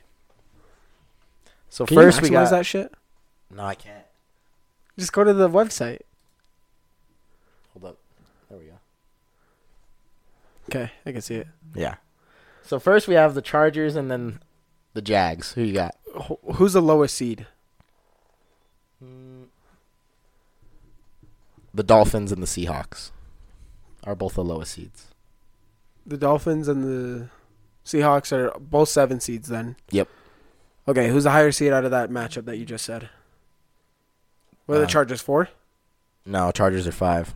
[1.69, 2.93] So Can first we got that shit?
[3.49, 4.05] No, I can't.
[4.97, 6.01] Just go to the website.
[7.73, 7.97] Hold up.
[8.49, 8.73] There we go.
[10.69, 11.47] Okay, I can see it.
[11.75, 11.95] Yeah.
[12.65, 14.39] So first we have the Chargers and then
[14.93, 15.53] the Jags.
[15.53, 15.95] Who you got?
[16.17, 17.45] Wh- Who's the lowest seed?
[21.73, 23.11] The Dolphins and the Seahawks
[24.03, 25.07] are both the lowest seeds.
[26.05, 27.29] The Dolphins and the
[27.85, 29.75] Seahawks are both seven seeds then.
[29.89, 30.07] Yep.
[30.87, 33.09] Okay, who's the higher seed out of that matchup that you just said?
[34.65, 35.49] What are the Uh, Chargers four?
[36.25, 37.33] No, Chargers are five.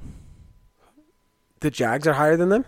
[1.61, 2.65] The Jags are higher than them?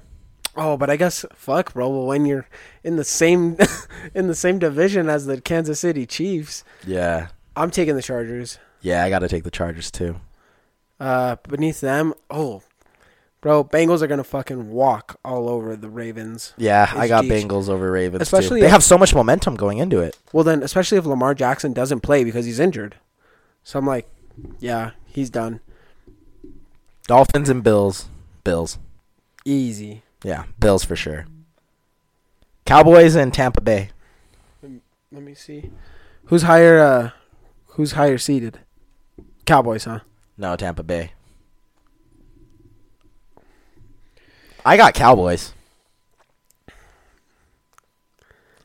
[0.61, 1.87] Oh, but I guess fuck, bro.
[1.87, 2.45] Well, when you're
[2.83, 3.55] in the same
[4.13, 7.29] in the same division as the Kansas City Chiefs, Yeah.
[7.55, 8.59] I'm taking the Chargers.
[8.81, 10.19] Yeah, I got to take the Chargers too.
[10.99, 12.61] Uh, beneath them, oh,
[13.39, 16.53] bro, Bengals are gonna fucking walk all over the Ravens.
[16.57, 17.23] Yeah, I got.
[17.23, 18.63] Bengals over Ravens Especially too.
[18.63, 20.17] They if- have so much momentum going into it.
[20.33, 22.95] Well, then, especially if Lamar Jackson doesn't play because he's injured.
[23.63, 24.09] So I'm like,
[24.59, 25.61] yeah, he's done.
[27.07, 28.09] Dolphins and Bills.
[28.43, 28.77] Bills.
[29.45, 30.03] Easy.
[30.23, 31.25] Yeah, Bills for sure.
[32.65, 33.89] Cowboys and Tampa Bay.
[35.11, 35.71] Let me see.
[36.25, 36.79] Who's higher?
[36.79, 37.09] Uh,
[37.67, 38.59] who's higher seated?
[39.45, 39.99] Cowboys, huh?
[40.37, 41.13] No, Tampa Bay.
[44.65, 45.53] I got Cowboys.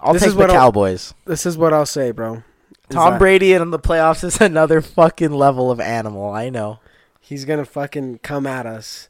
[0.00, 1.14] I'll This take is the what I'll- Cowboys.
[1.24, 2.42] This is what I'll say, bro.
[2.90, 6.30] Is Tom that Brady in the playoffs is another fucking level of animal.
[6.30, 6.80] I know.
[7.20, 9.08] He's gonna fucking come at us.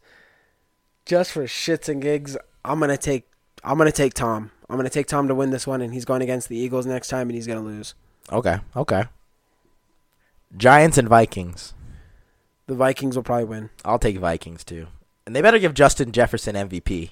[1.07, 3.29] Just for shits and gigs, I'm gonna take.
[3.63, 4.51] I'm gonna take Tom.
[4.69, 7.09] I'm gonna take Tom to win this one, and he's going against the Eagles next
[7.09, 7.95] time, and he's gonna lose.
[8.33, 9.05] Okay, okay.
[10.57, 11.75] Giants and Vikings.
[12.67, 13.71] The Vikings will probably win.
[13.85, 14.87] I'll take Vikings too.
[15.27, 17.11] And they better give Justin Jefferson MVP.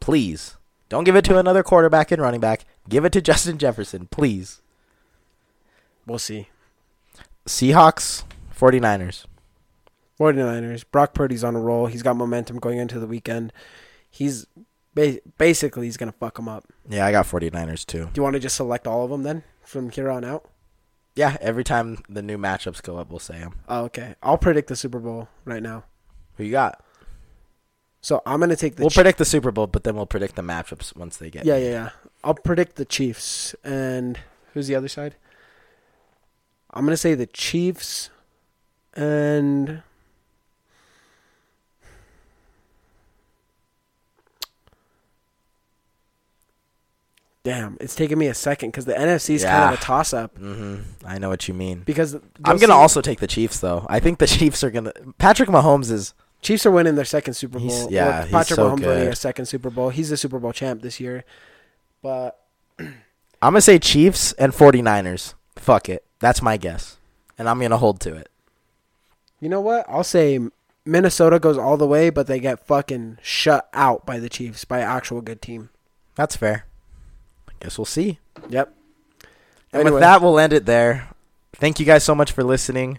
[0.00, 0.56] Please.
[0.88, 2.64] Don't give it to another quarterback and running back.
[2.88, 4.60] Give it to Justin Jefferson, please.
[6.06, 6.48] We'll see.
[7.46, 8.24] Seahawks,
[8.56, 9.24] 49ers.
[10.18, 10.84] 49ers.
[10.90, 11.86] Brock Purdy's on a roll.
[11.86, 13.52] He's got momentum going into the weekend.
[14.10, 14.46] He's
[14.94, 16.64] ba- basically he's gonna fuck them up.
[16.88, 18.04] Yeah, I got 49ers too.
[18.04, 20.48] Do you want to just select all of them then from here on out?
[21.16, 23.54] Yeah, every time the new matchups go up, we'll say them.
[23.68, 24.16] Oh, okay.
[24.22, 25.84] I'll predict the Super Bowl right now.
[26.36, 26.82] Who you got?
[28.00, 28.82] So I'm gonna take the.
[28.82, 31.44] we'll predict the Super Bowl, but then we'll predict the matchups once they get.
[31.46, 31.88] Yeah, yeah, yeah.
[32.22, 34.18] I'll predict the Chiefs and
[34.52, 35.16] who's the other side?
[36.72, 38.10] I'm gonna say the Chiefs
[38.94, 39.82] and
[47.44, 50.36] damn, it's taking me a second because the NFC is kind of a toss up
[50.36, 50.76] hmm
[51.06, 51.82] I know what you mean.
[51.84, 53.86] because I'm gonna see- also take the Chiefs though.
[53.88, 54.92] I think the Chiefs are gonna.
[55.18, 56.14] Patrick Mahomes is.
[56.42, 57.68] Chiefs are winning their second Super Bowl.
[57.68, 59.06] He's- yeah, Patrick so Mahomes winning good.
[59.06, 59.90] their second Super Bowl.
[59.90, 61.24] He's the Super Bowl champ this year,
[62.02, 62.38] but
[62.78, 62.92] I'm
[63.40, 65.34] gonna say Chiefs and 49ers.
[65.56, 66.04] Fuck it.
[66.20, 66.96] That's my guess,
[67.38, 68.28] and I'm gonna hold to it.
[69.40, 69.84] You know what?
[69.88, 70.38] I'll say
[70.86, 74.80] Minnesota goes all the way, but they get fucking shut out by the Chiefs by
[74.80, 75.70] actual good team.
[76.14, 76.66] That's fair.
[77.64, 78.18] Guess we'll see.
[78.50, 78.72] Yep.
[79.72, 79.90] And Anyway.
[79.94, 81.08] with that, we'll end it there.
[81.54, 82.98] Thank you guys so much for listening.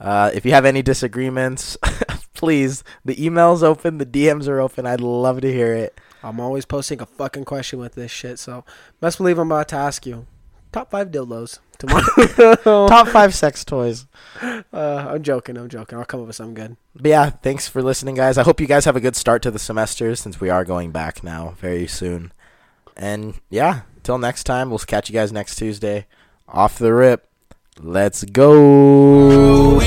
[0.00, 1.76] Uh, if you have any disagreements,
[2.34, 4.86] please, the email's open, the DMs are open.
[4.86, 6.00] I'd love to hear it.
[6.22, 8.64] I'm always posting a fucking question with this shit, so
[9.00, 10.26] best believe I'm about to ask you.
[10.72, 12.56] Top five dildos tomorrow.
[12.88, 14.06] Top five sex toys.
[14.72, 15.56] Uh, I'm joking.
[15.58, 15.98] I'm joking.
[15.98, 16.76] I'll come up with something good.
[16.94, 18.38] But yeah, thanks for listening, guys.
[18.38, 20.92] I hope you guys have a good start to the semester since we are going
[20.92, 22.32] back now very soon.
[23.00, 26.06] And yeah, till next time, we'll catch you guys next Tuesday.
[26.46, 27.26] Off the rip.
[27.80, 29.80] Let's go.